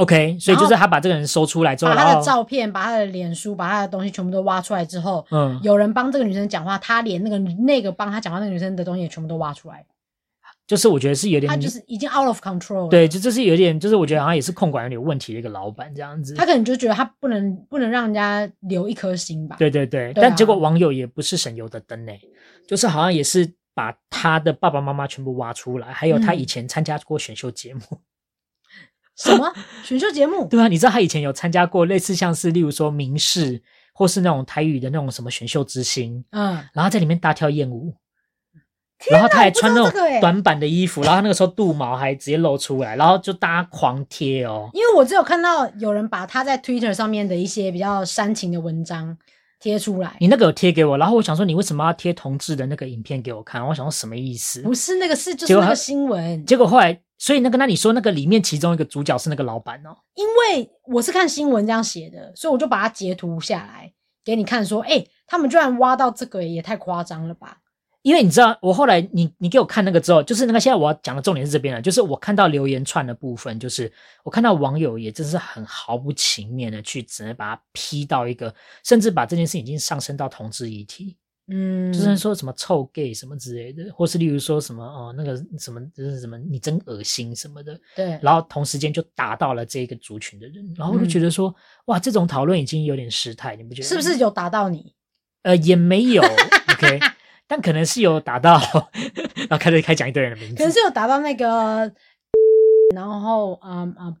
[0.00, 9.84] OK，所以就是他把这个人搜出来之后，把他的照片、把他的脸书、把他的东西全部都挖出来之后，嗯，有人帮这个女生讲话，他连那个那个帮他讲话那个女生的东西也全部都挖出来。
[10.66, 12.88] 就是我觉得是有点，他就是已经 out of control。
[12.88, 16.34] 对，就这是有点，就是我觉得好像也是控管有点问题的一个老板这样子。
[16.34, 19.56] 他可能就觉得他不能不能让人家留一颗心吧。
[19.58, 22.12] 对对对，但结果网友也不是省油的灯呢，
[22.68, 27.80] 就是好像也是把他的爸爸妈妈全部挖出来，还有他以前参加过选秀节目。
[27.90, 27.98] 嗯
[29.22, 29.52] 什么
[29.84, 30.46] 选秀节目？
[30.48, 33.62] 对啊，你知道他以前有参加过类似像是例如说明视
[33.92, 37.94] 或是那种台语的那种什么选秀之星，嗯，然后在里面大跳艳舞，
[39.10, 44.70] 然后他还穿那种短版的衣服，然后那个时候肚毛还直接露出来，然后就大家狂贴哦。
[44.72, 49.16] 因为我只有看到有人把他在 Twitter 上面的一些比较煽情的文章
[49.60, 53.64] 贴出来，你那个有贴给我，然后我想说你为什么要贴同志的那个影片给我看？
[53.64, 54.62] 我想说什么意思？
[54.62, 57.00] 不是那个是就是那个新闻，结果后来。
[57.22, 59.94] 所以那个，那你说那个里面其中一个主角是那个老板哦？
[60.14, 63.92] 因为我是看新闻这样写的，所以我就把它截图下来
[64.24, 67.58] 给你看，说，哎，他们居然挖到这个，也太夸张了吧？
[68.02, 73.92] 因为你知道，我后来你你给我看那个之后，就是那个现在我要讲的重点是这边了，就是我看到留言串的部分，就是
[74.22, 81.16] 我看到网友也真是很毫不情面的去只能把它批到一个，甚至把这件事已经上升到同志议题。
[81.52, 88.16] 嗯，就是说什么臭 gay 什么之类的，或是例如说什么哦那个什么就是什么你真恶心什么的，对。
[88.22, 91.54] 然后同时间就打到了这个族群的人，然后我就觉得说、嗯、
[91.86, 93.88] 哇，这种讨论已经有点失态，你不觉得？
[93.88, 94.94] 是不是有打到你？
[95.42, 97.00] 呃，也没有，OK，
[97.50, 98.60] 但可能是有打到，
[99.34, 101.92] 然后开始开讲一堆人的名字，可能是有打到那个，
[102.94, 104.16] 然后嗯嗯，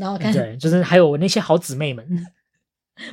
[0.00, 2.06] 然后看对，就是还有我那些好姊妹们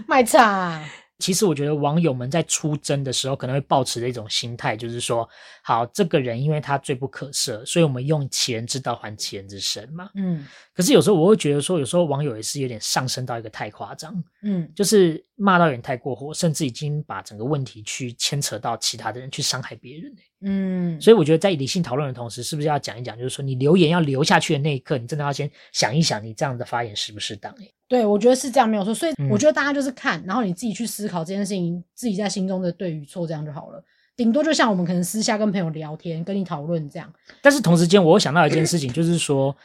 [0.05, 0.87] 卖惨。
[1.17, 5.27] 其实我觉得网友们在出征的时候，可能会抱持的一种心态，就是说，
[5.63, 10.09] 好，这个人因为他罪不可赦，所以我们用其人之道还其人之身嘛。
[10.13, 10.45] 嗯。
[10.73, 20.99] 可是有时候我会觉得说，有时候网友也是有点上升到一个太夸张，嗯，就是骂到有点太过火，甚至已经把整个问题去牵扯到其他的人去伤害别人，嗯。
[20.99, 27.55] 所以我觉得在理性讨论的同时，是不是要讲一讲，就是说你留言要留下去的那一刻，你真的要先想一想，你这样的发言适不适当？
[27.87, 28.93] 对，我觉得是这样，没有错。
[28.93, 33.83] 所以我觉得大家就是看，然后你自己去思考这件事情，自己在心中的对与错，这样就好了。
[34.17, 37.09] 顶多就像我们可能私下跟朋友聊天，跟你讨论这样。
[37.41, 39.55] 但是同时间，我又想到一件事情，就是说，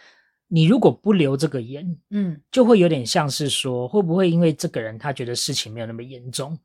[0.48, 6.58] 你如果不留这个言，嗯，就会有点像是说，会不会因为这个人他觉得事情没有那么严重，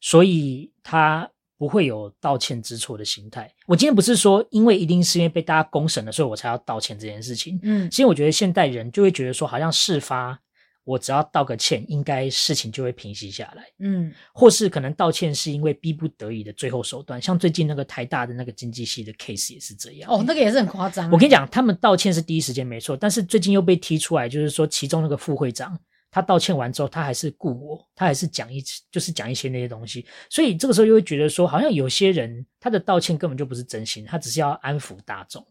[0.00, 1.28] 所以他。
[1.58, 3.50] 不会有道歉之错的心态。
[3.66, 7.58] 我今天不是说，因为一定是因为被大家公审了，所以我才要道歉这件事情。
[7.62, 10.38] 嗯，其实我觉得现代人就会觉得说，好像事发，
[10.86, 13.64] 我只要道个歉，应该事情就会平息下来。
[13.80, 20.10] 嗯，或是可能道歉是因为逼不得已的最后手段，像最近那个台大的那个经济系的 case 也是这样。
[20.10, 21.10] 哦，那个也是很夸张。
[21.10, 25.78] 我跟你讲，他们道歉是第一时间没错，但是最近又被踢出来，就是说其中那个副会长。
[26.08, 35.46] 他道歉完之后，他还是顾我，他还是讲一，就是讲一些那些东西，所以这个时候又会觉得说，好像有些人他的道歉根本就不是真心，他只是要安抚大众。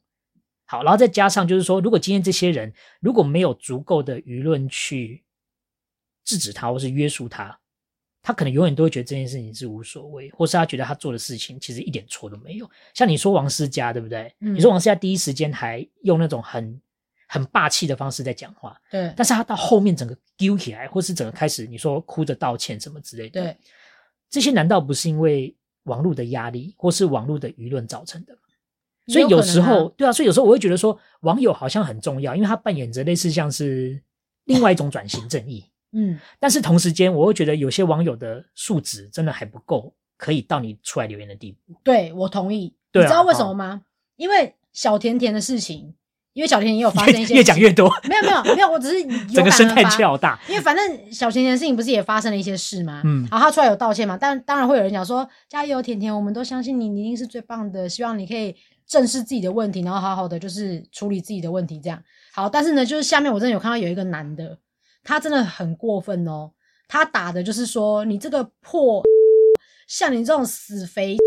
[0.65, 5.23] 好，然后再加上就是说，如果今天这些人如果没有足够的舆论去
[6.25, 7.57] 制止他或是约束他，
[8.21, 12.69] 他可能永远都会觉得这件事情是无所谓，或是他觉得他做的事情其实一点错都没有。
[12.93, 14.35] 像你说王思佳对不对？
[14.41, 16.81] 嗯，你说王思佳第一时间还用那种很。
[17.27, 23.57] 很霸气的方式在讲话，对，但是他到后面整个丢起来，或是整个开始，你说哭着道歉什么之类的，对，
[24.29, 25.53] 这些难道不是因为
[25.85, 28.39] 网络的压力，或是网络的舆论造成的吗？
[29.07, 33.99] 所以有时候，对啊，所以有时候我会觉得说，网友好像很重要，因为他扮演着类似像是
[34.43, 35.65] 另外一种转型正义，
[35.95, 41.73] 嗯，但是同时间，我会觉得有些网友的素质真的还不够，可以到你出来留言的地步。
[41.83, 43.81] 对，我同意，对啊，你知道为什么吗？
[44.17, 45.95] 因为小甜甜的事情。
[46.33, 47.89] 因为小甜甜也有发生一些， 越讲越多。
[48.09, 49.01] 没有没有没有，我只是
[49.33, 50.37] 整个生态圈好大。
[50.49, 53.01] 因为反正小甜甜的事情不是也发生了一些事吗？
[53.05, 54.17] 嗯，然后他出来有道歉嘛？
[54.17, 57.87] 但当然会有人讲说加油甜甜，我们都相信你，你一定是最棒的。
[57.87, 58.53] 希望你可以
[58.85, 62.49] 正视自己的问题，然后好好的就是处理自己的问题，这样好。
[62.49, 64.59] 但是呢，就是下面我真的有看到有一个男的，
[65.05, 66.51] 他真的很过分哦。
[66.89, 69.01] 他打的就是说你这个破，
[69.87, 71.15] 像你这种死肥。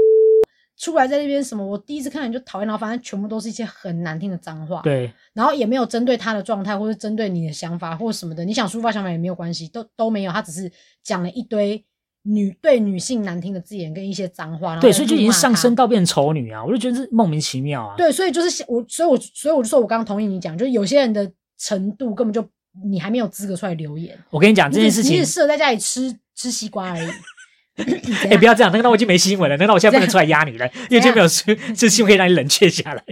[0.81, 1.67] 出来在那边什么？
[1.67, 4.81] 我第一次看你就讨厌，然后反正全部都是一些很难听的脏话。
[4.83, 8.45] 对，然后也没有针对他的状态，或者针对你的想法，或者什么的。
[8.45, 10.31] 你想抒发想法也没有关系，都都没有。
[10.31, 10.71] 他只是
[11.03, 11.85] 讲了一堆
[12.23, 14.79] 女对女性难听的字眼跟一些脏话。
[14.79, 16.65] 对，所以就已经上升到变丑女啊！
[16.65, 17.97] 我就觉得是莫名其妙啊。
[17.97, 22.49] 对，所以就是我，所以我，所以我就说我刚刚同意你讲，就是有些人的程度根本就
[22.85, 24.19] 你还没有资格出来留言。
[24.31, 27.09] 我跟你讲这件事情，你只适合在家里吃吃西瓜而已。
[27.79, 28.73] 哎、欸，不要这样！
[28.73, 29.57] 难道我已经没新闻了？
[29.57, 30.67] 难道我现在不能出来压你了？
[30.91, 33.05] 因为今天没有新这新闻可以让你冷却下来。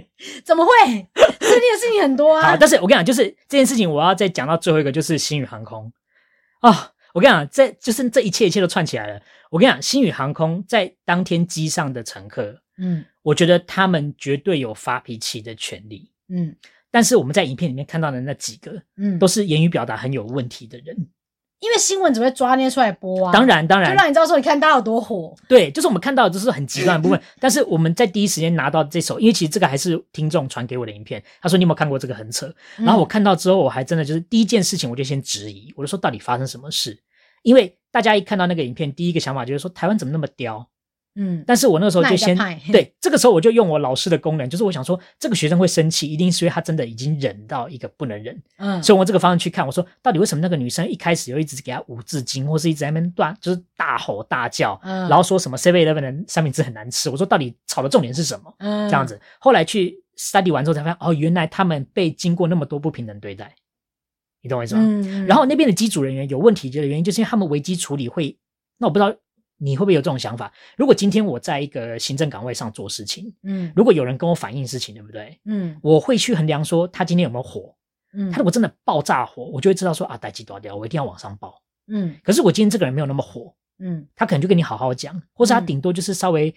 [0.43, 1.07] 怎么会？
[1.39, 2.49] 这件事情很多啊。
[2.51, 5.89] 好，但是我跟你讲，就是这件事情，我要再讲到最后一个，就是星宇航空
[6.59, 6.91] 啊、哦。
[7.13, 9.21] 我跟你讲，这就是这一切一切都串起来了。
[9.51, 16.53] 我跟你讲，星宇航空在当天机上的乘客，嗯，我觉得他们绝对有发脾气的权利，嗯。
[16.91, 20.95] 但是我们在影片里面看到的那几个，嗯，都是言语表达很有问题的人。
[21.59, 25.35] 因为新闻只会抓捏出来播啊，当然当然，就让你知道说，你看大家有多火。
[25.49, 36.95] 对，就是我们看到的就是很极端的部分， 但是我们在第一时间拿到这首，因为其实这个还是听众传给我的影片，他说你有没有看过这个很扯，然后我看到之后，我还真的就是第一件事情我就先质疑，我就说到底发生什么事？
[37.41, 40.69] 因为大家一看到那个影片，第一个想法就是说台湾怎么那么刁。
[41.19, 42.37] 嗯，但是我那个时候就先
[42.71, 48.39] 对这个时候我就用我老师的功能，就是我想说这个学生会生气，一定是因为他真的已经忍到一个不能忍。
[48.57, 57.09] 嗯，所以我这个方向去看，我说到底为什么那个女生一开始又一直给他五字经，或是一直在那边断，就是大吼大叫，嗯，然后说什么 Seven Eleven 的三明治很难吃。
[57.09, 58.53] 我说到底吵的重点是什么？
[58.59, 63.55] 嗯，这样子，后来去 study 完之后才发现，哦，原来他们被经过那么多不平等对待，
[64.43, 64.81] 你懂我意思吗？
[64.83, 68.37] 嗯，然后那边的机组人员有问题的原因，就是因为他们危机处理会，
[68.77, 69.15] 那我不知道。
[69.57, 70.51] 你会不会有这种想法？
[70.77, 75.39] 如果今天我在一个行政岗位上做事情，嗯，如果有人跟我反映事情，对不对？
[75.45, 77.75] 嗯，我会去衡量说他今天有没有火，
[78.13, 82.15] 嗯，他如果真的爆炸火，我就会知道说啊，代志大条，我一定要往上报，嗯。
[82.23, 86.53] 可是我今天这个人没有那么火，嗯，他可能就跟你好好讲，或者他顶多就是稍微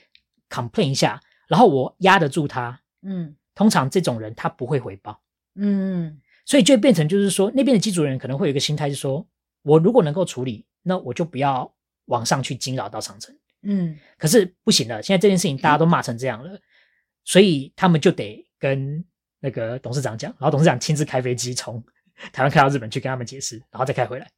[0.48, 3.34] complain 一下，然后我压得住他，嗯。
[3.52, 5.20] 通常这种人他不会回报，
[5.56, 9.26] 嗯，所以就变成就是说那边的机组人可能会有一个心态是说，
[9.62, 11.70] 我如果能够处理，那我就不要
[12.10, 13.34] 往上去惊扰到长城。
[13.62, 16.60] 嗯，可是不行了，现在这件事情大家都骂成这样了，嗯，
[17.24, 19.04] 所以他们就得跟
[19.40, 21.82] 那个董事长讲，然后董事长亲自开飞机从
[22.32, 24.30] 台湾开到日本去跟他们解释，然后再开回来。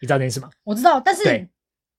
[0.00, 0.48] 你知道这件事吗？
[0.62, 1.48] 我知道，但是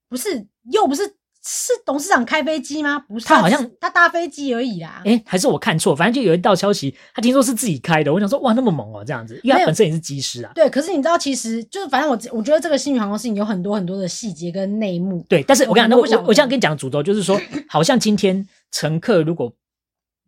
[0.08, 1.19] 不是又不是。
[1.42, 3.00] 是董事长开飞机吗？
[3.00, 5.02] 不是，他好像他搭飞机而已啦。
[5.06, 5.96] 诶，还是我看错？
[5.96, 8.14] 反正就有一道消息，他听说是自己开的。
[8.14, 10.52] 我想说，哇，那么猛哦，这样子，因为他本身也是机师啊。
[10.54, 15.26] 对，可是你知道，其实就是反正我我觉得这个星宇航空事情有很多很多的细节跟内幕。
[15.30, 19.54] 对，但是我跟你讲，我想我现在跟你讲的主轴就是说， 好像今天乘客如果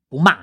[0.08, 0.38] 不骂，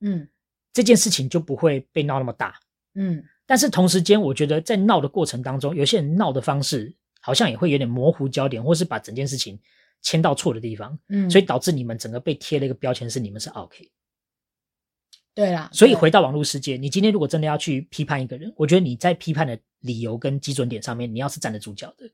[0.00, 0.26] 嗯，
[0.72, 2.54] 这件事情就不会被闹那么大，
[2.94, 3.22] 嗯。
[3.46, 9.60] 但是同时间，我觉得在闹的过程当中，有些人闹的方式好像也会有点模糊焦点，或是把整件事情。
[10.04, 13.90] 签到错的地方，嗯，所以导致你们整个被贴了一个标签，是你们是 OK。
[15.34, 22.08] 对啦，所以回到网络世界，你今天如果真的要去批判一个人，我觉得你在批判的理由跟基准点上面，你要是站得住脚的。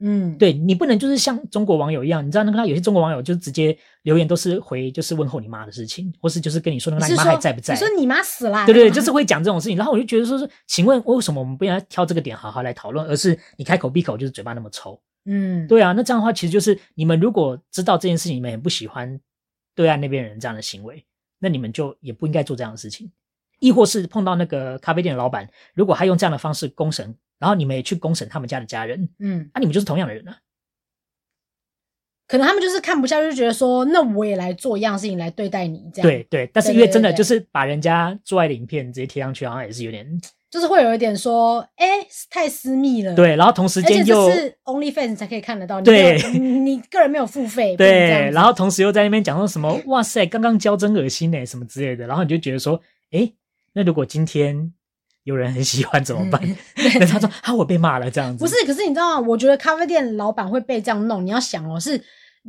[0.00, 7.72] 嗯，对，你不能就是像中国网友一样，你知道那个他有些中国网友就直接留言都是回就是问候你妈的事情，或是就是跟你说那个你妈还在不在？
[7.72, 8.66] 你说你妈死了？
[8.66, 9.78] 对对对，就是会讲这种事情。
[9.78, 15.00] 然后我就觉得说是，请问为什么我们不应该挑这个点好好来讨论，而是你开口闭口就是嘴巴那么臭？
[15.26, 19.20] 嗯，对啊，那这样的话其实就是你们如果知道这件事情，你们也不喜欢
[19.74, 21.04] 对岸那边人这样的行为，
[21.38, 23.10] 那你们就也不应该做这样的事情。
[23.58, 30.38] 亦或是碰到那个咖啡店的老板，如果他用这样的方式公审，然后你们也去公审他们家的家人，嗯，那、啊、你们就是同样的人啊。
[32.28, 36.10] 可能他们就是看不下去，就觉得说，那我也来做一样事情来对待你，这样。
[36.10, 40.06] 对对，但是因为真的就是把人家做爱的影片直接贴上去，好像也是有点，
[40.50, 41.86] 就是会有一点说，哎，
[42.30, 43.14] 太私密了。
[43.14, 47.76] 对，然后同时间又是 OnlyFans 才可以看得到，对你，你个人没有付费。
[47.76, 52.80] 对，然后同时又在那边讲说什么，哇塞，刚刚教真恶心哎，什么之类的，然后你就觉得说，
[53.10, 53.32] 哎，
[53.72, 54.72] 那如果今天
[55.24, 56.40] 有人很喜欢怎么办？
[56.76, 58.44] 那、嗯、他说啊，我被骂了这样子。
[58.44, 59.28] 不是，可是你知道吗？
[59.28, 62.02] 我觉得咖啡店老板会被这样弄，你要想哦，是。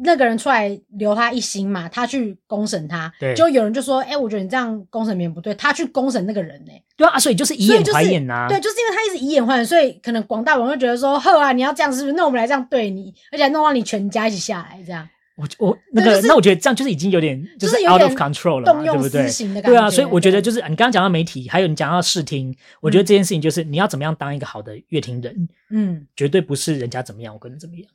[0.03, 12.13] 那个人出来留他一星嘛，他去公审他，对，就有人就说，哎、欸，我觉得你这样公审别人不对，他去公审那个人呢、欸，对啊，所以就是以眼还眼呐、啊就是，对，就是因为他一直以眼还眼，所以可能广大网友觉得说，呵啊，你要这样是不是？
[12.13, 15.07] 那我们来这样对你，而且还弄到你全家一起下来这样。
[15.37, 19.61] 我我那个、就是，那我觉得这样就是已经有点就是 out of control 了嘛，对不对？
[19.61, 27.87] 对啊，所以我觉得就是你刚刚讲到媒体，还有你讲到视听，我觉得这件事情就是你要怎么样当一个好的乐听人，嗯，绝对不是人家怎么样，我跟你怎么样。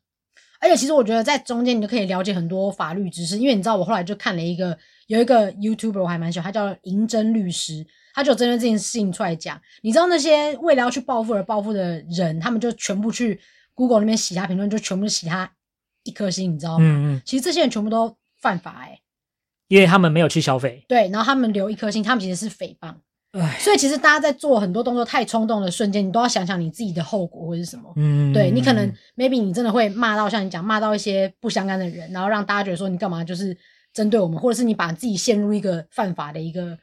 [0.63, 7.85] 而且其实我觉得在中间你就可以了解很多法律知识，因为你知道我后来就看了一个有一个 YouTuber 我还蛮喜欢，他叫银针律师，
[8.15, 9.61] 他就针对这件事情出来讲。
[9.83, 13.41] 你知道那些为了要去报复而报复的人，他们就全部去
[13.75, 15.51] Google 那边洗他评论，就全部洗他
[16.05, 16.85] 一颗星，你知道吗？
[16.85, 17.23] 嗯嗯。
[17.25, 19.01] 其实这些人全部都犯法哎、欸，
[19.67, 20.85] 因为他们没有去消费。
[20.87, 22.95] 对，然后他们留一颗星，他们其实是诽谤。
[23.59, 27.91] 所以其实大家在做很多动作太冲动的瞬间，你都要想想你自己的后果会是什么。
[27.97, 33.57] 嗯，对，你可能 maybe 你真的会骂到像你讲骂到一些不相干的人，然后让大家觉得说你干嘛就是
[33.95, 36.77] 针对我们，或者是你把自己陷入一个犯法的一个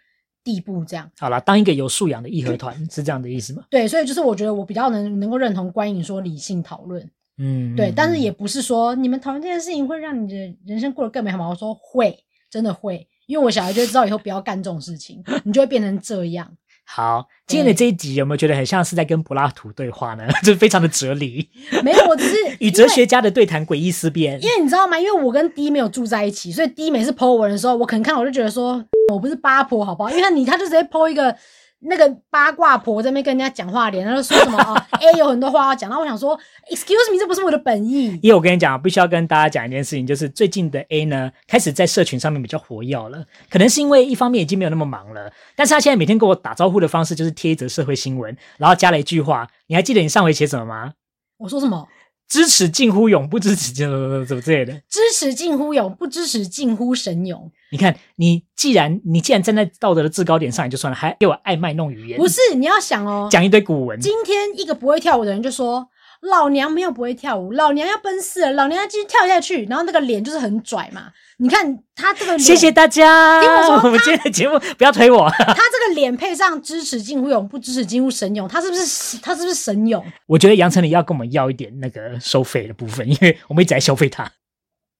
[0.44, 1.12] 地步这样。
[1.20, 3.64] 好啦，当一个有素养的义和团是这样的意思吗？
[3.70, 7.08] 对，所以就是我觉得我比较能能够认同观影说理性讨论。
[7.38, 10.36] 嗯，对，但是也不是说你们讨论这件事情会让你的
[10.66, 11.48] 人生过得更美好吗？
[11.48, 13.08] 我说会，真的会。
[13.30, 16.50] 因为我小孩就知道以后不要干这种事情，你就会变成这样。
[16.84, 20.28] 好，今天的这一集有没有觉得很像是在跟柏拉图对话呢？
[20.42, 21.48] 就是非常的哲理。
[21.86, 24.42] 没有，我只是与哲学家的对谈，诡异思辨。
[24.42, 25.00] 因为你知道吗？
[25.00, 30.10] 因为我跟 D 没有住在一起，所以 D 每次 po 文的时候，我可能看我就觉得说，我不是八婆，好不好？
[30.10, 31.36] 因为他你他就直接 po 一个。
[31.82, 34.88] 那个八卦婆在那边跟人家讲话，脸，然后说什么啊？
[35.00, 36.38] A 有很多话要讲，然后我想说
[36.70, 38.20] ，Excuse me，这不是我的本意。
[38.22, 43.24] 因为我跟你讲，必须要跟大家讲一件事情，就是最近的 A 呢，开始在社群上面比较活跃了。
[43.50, 49.48] 可能是因为一方面已经没有那么忙了，但是他现在每天跟我打招呼的方式就是贴一则社会新闻，然后加了一句话。
[49.68, 50.94] 你还记得你上回写什么吗？
[51.38, 51.88] 我说什么？
[52.30, 53.90] 支持近乎勇，不支持近
[54.26, 54.72] 怎么之类的。
[54.88, 57.52] 支持近乎勇，不支持近乎神勇。
[57.72, 62.20] 你看，你既然你既然站在道德的制高点上也就算了，还给我爱卖弄语言。
[62.20, 64.00] 不是，你要想哦，讲一堆古文。
[64.00, 65.90] 今天一个不会跳舞的人就说。
[66.22, 71.12] 老娘没有不会跳舞，老娘要奔四了，老娘要继续跳下去，然后那个脸就是很拽嘛。
[71.38, 73.42] 你看他这个脸， 谢谢大家。
[73.42, 75.30] 听我说， 我们今天的节目不要推我。
[75.32, 80.06] 他这个脸配上支持近乎勇，不支持近乎神勇，他是不是他是不是神勇？
[80.28, 84.30] 我觉得杨丞琳要跟我们要一点那个收费的部分，因为我们一直在消费他。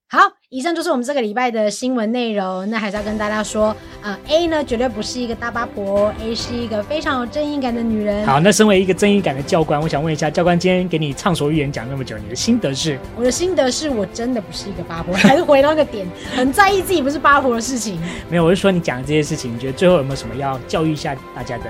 [0.08, 0.20] 好，
[0.52, 2.68] 以上就是我们这个礼拜的新闻内容。
[2.72, 3.68] 那还是要跟大家说，
[4.02, 8.26] 啊、呃、A 呢绝对不是一个大八婆，A 是一个非常有正义感的女人。
[8.26, 12.98] 好，那身为一个正义感的教官，我想问一下，教官今天给你畅所欲言讲那么久，你的心得是？
[13.16, 18.02] 我的心得是我真的不是一个八婆，还是回到那个点，很在意自己不是八婆的事情。
[18.28, 21.66] 没有，我是说你讲的这些事情，你觉得最后有没有什么要教育一下大家的？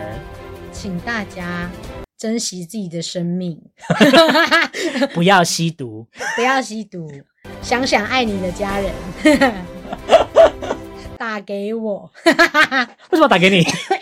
[0.71, 1.69] 请大家
[2.17, 3.59] 珍惜自己的生命，
[5.13, 6.07] 不要吸毒，
[6.37, 7.11] 不要吸毒。
[7.61, 9.53] 想想爱你的家人，
[11.17, 12.09] 打给我。
[12.25, 13.63] 为什么打给你？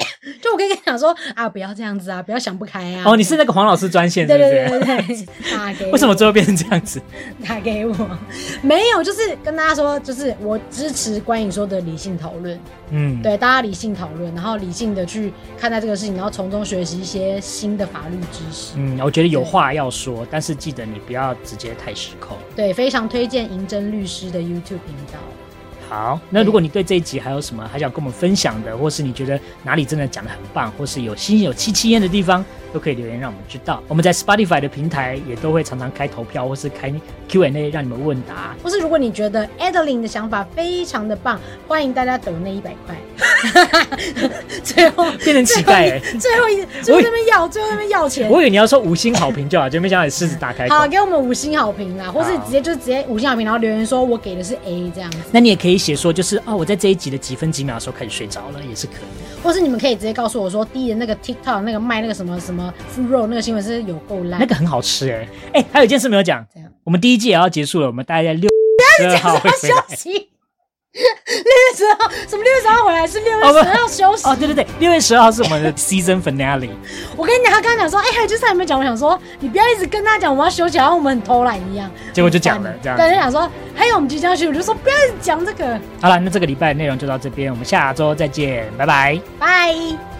[0.47, 3.03] 就我跟你讲说啊，不要这样子啊，不要想不开啊。
[3.05, 5.91] 哦，你是那个黄老师专线，对对对对对，打给我。
[5.97, 7.01] 为什么最后变成这样子？
[7.45, 7.93] 打给我，
[8.61, 12.57] 没有，就是跟大家说，就是我支持观影说的理性讨论。
[12.91, 18.73] 嗯，对，大家理性讨论，然后理性的去看待这个事情，然后从中学习一些新的法律知识。
[18.77, 22.37] 嗯，我觉得有话要说，但是记得你不要直接太失控。
[22.55, 25.19] 对，非常推荐银针律师的 YouTube 频道。
[25.89, 32.43] 好，那如果你对这一集还有什么还想跟我们分享的，或是你觉得哪里真的讲的很棒，或是有心有戚戚焉的地方，
[32.77, 33.81] 都可以留言让我们知道。
[33.87, 36.93] 我们在 Spotify 的平台也都会常常开投票，或是开
[37.27, 38.55] Q&A 让你们问答。
[38.61, 42.95] 或是如果你觉得 Adeline 的想法非常的棒，欢迎大家抖那一百块。
[44.63, 45.99] 最后变成乞丐哎！
[46.19, 48.29] 最后一最后那边要最后那边要钱。
[48.29, 50.67] 我以为你要说五星好评就好，就没想到你狮子打开。
[50.67, 55.17] 好，给我们五星好评啦，或是直接就直接五星好评，然后留言说我给的是 A 这样子。
[55.31, 59.26] 那你也可以写说就是哦，我在这一集的几分几秒的时候开始睡着了，也是可以。
[59.43, 66.45] 或是你们可以直接告诉我说，第一的那个 TikTok 那个卖那个什么什么腐肉那个新闻是有够烂，那个很好吃哎哎，还有一件事没有讲，
[66.83, 68.49] 我们第一季也要结束了，我们大概在六
[68.99, 69.83] 十二号会回来。
[70.97, 73.05] 六月十号，什么六月十号回来？
[73.07, 76.69] 是六月十号休息哦，对对对，六月十号是我们的 season finale。
[77.15, 78.79] 我跟你讲，他刚刚讲说，哎、欸，就是他有没讲？
[78.79, 81.89] 我想说，你不要一直跟他讲我们要休息，然后我们很偷懒一样。
[82.13, 82.97] 结果就讲了这样。
[82.97, 85.79] 对，就想说，还有我们即将休息，我就说不要一直讲这个。
[86.01, 90.16] 好了，那这个礼拜的内容就到这边，我们下周再见，拜拜，拜。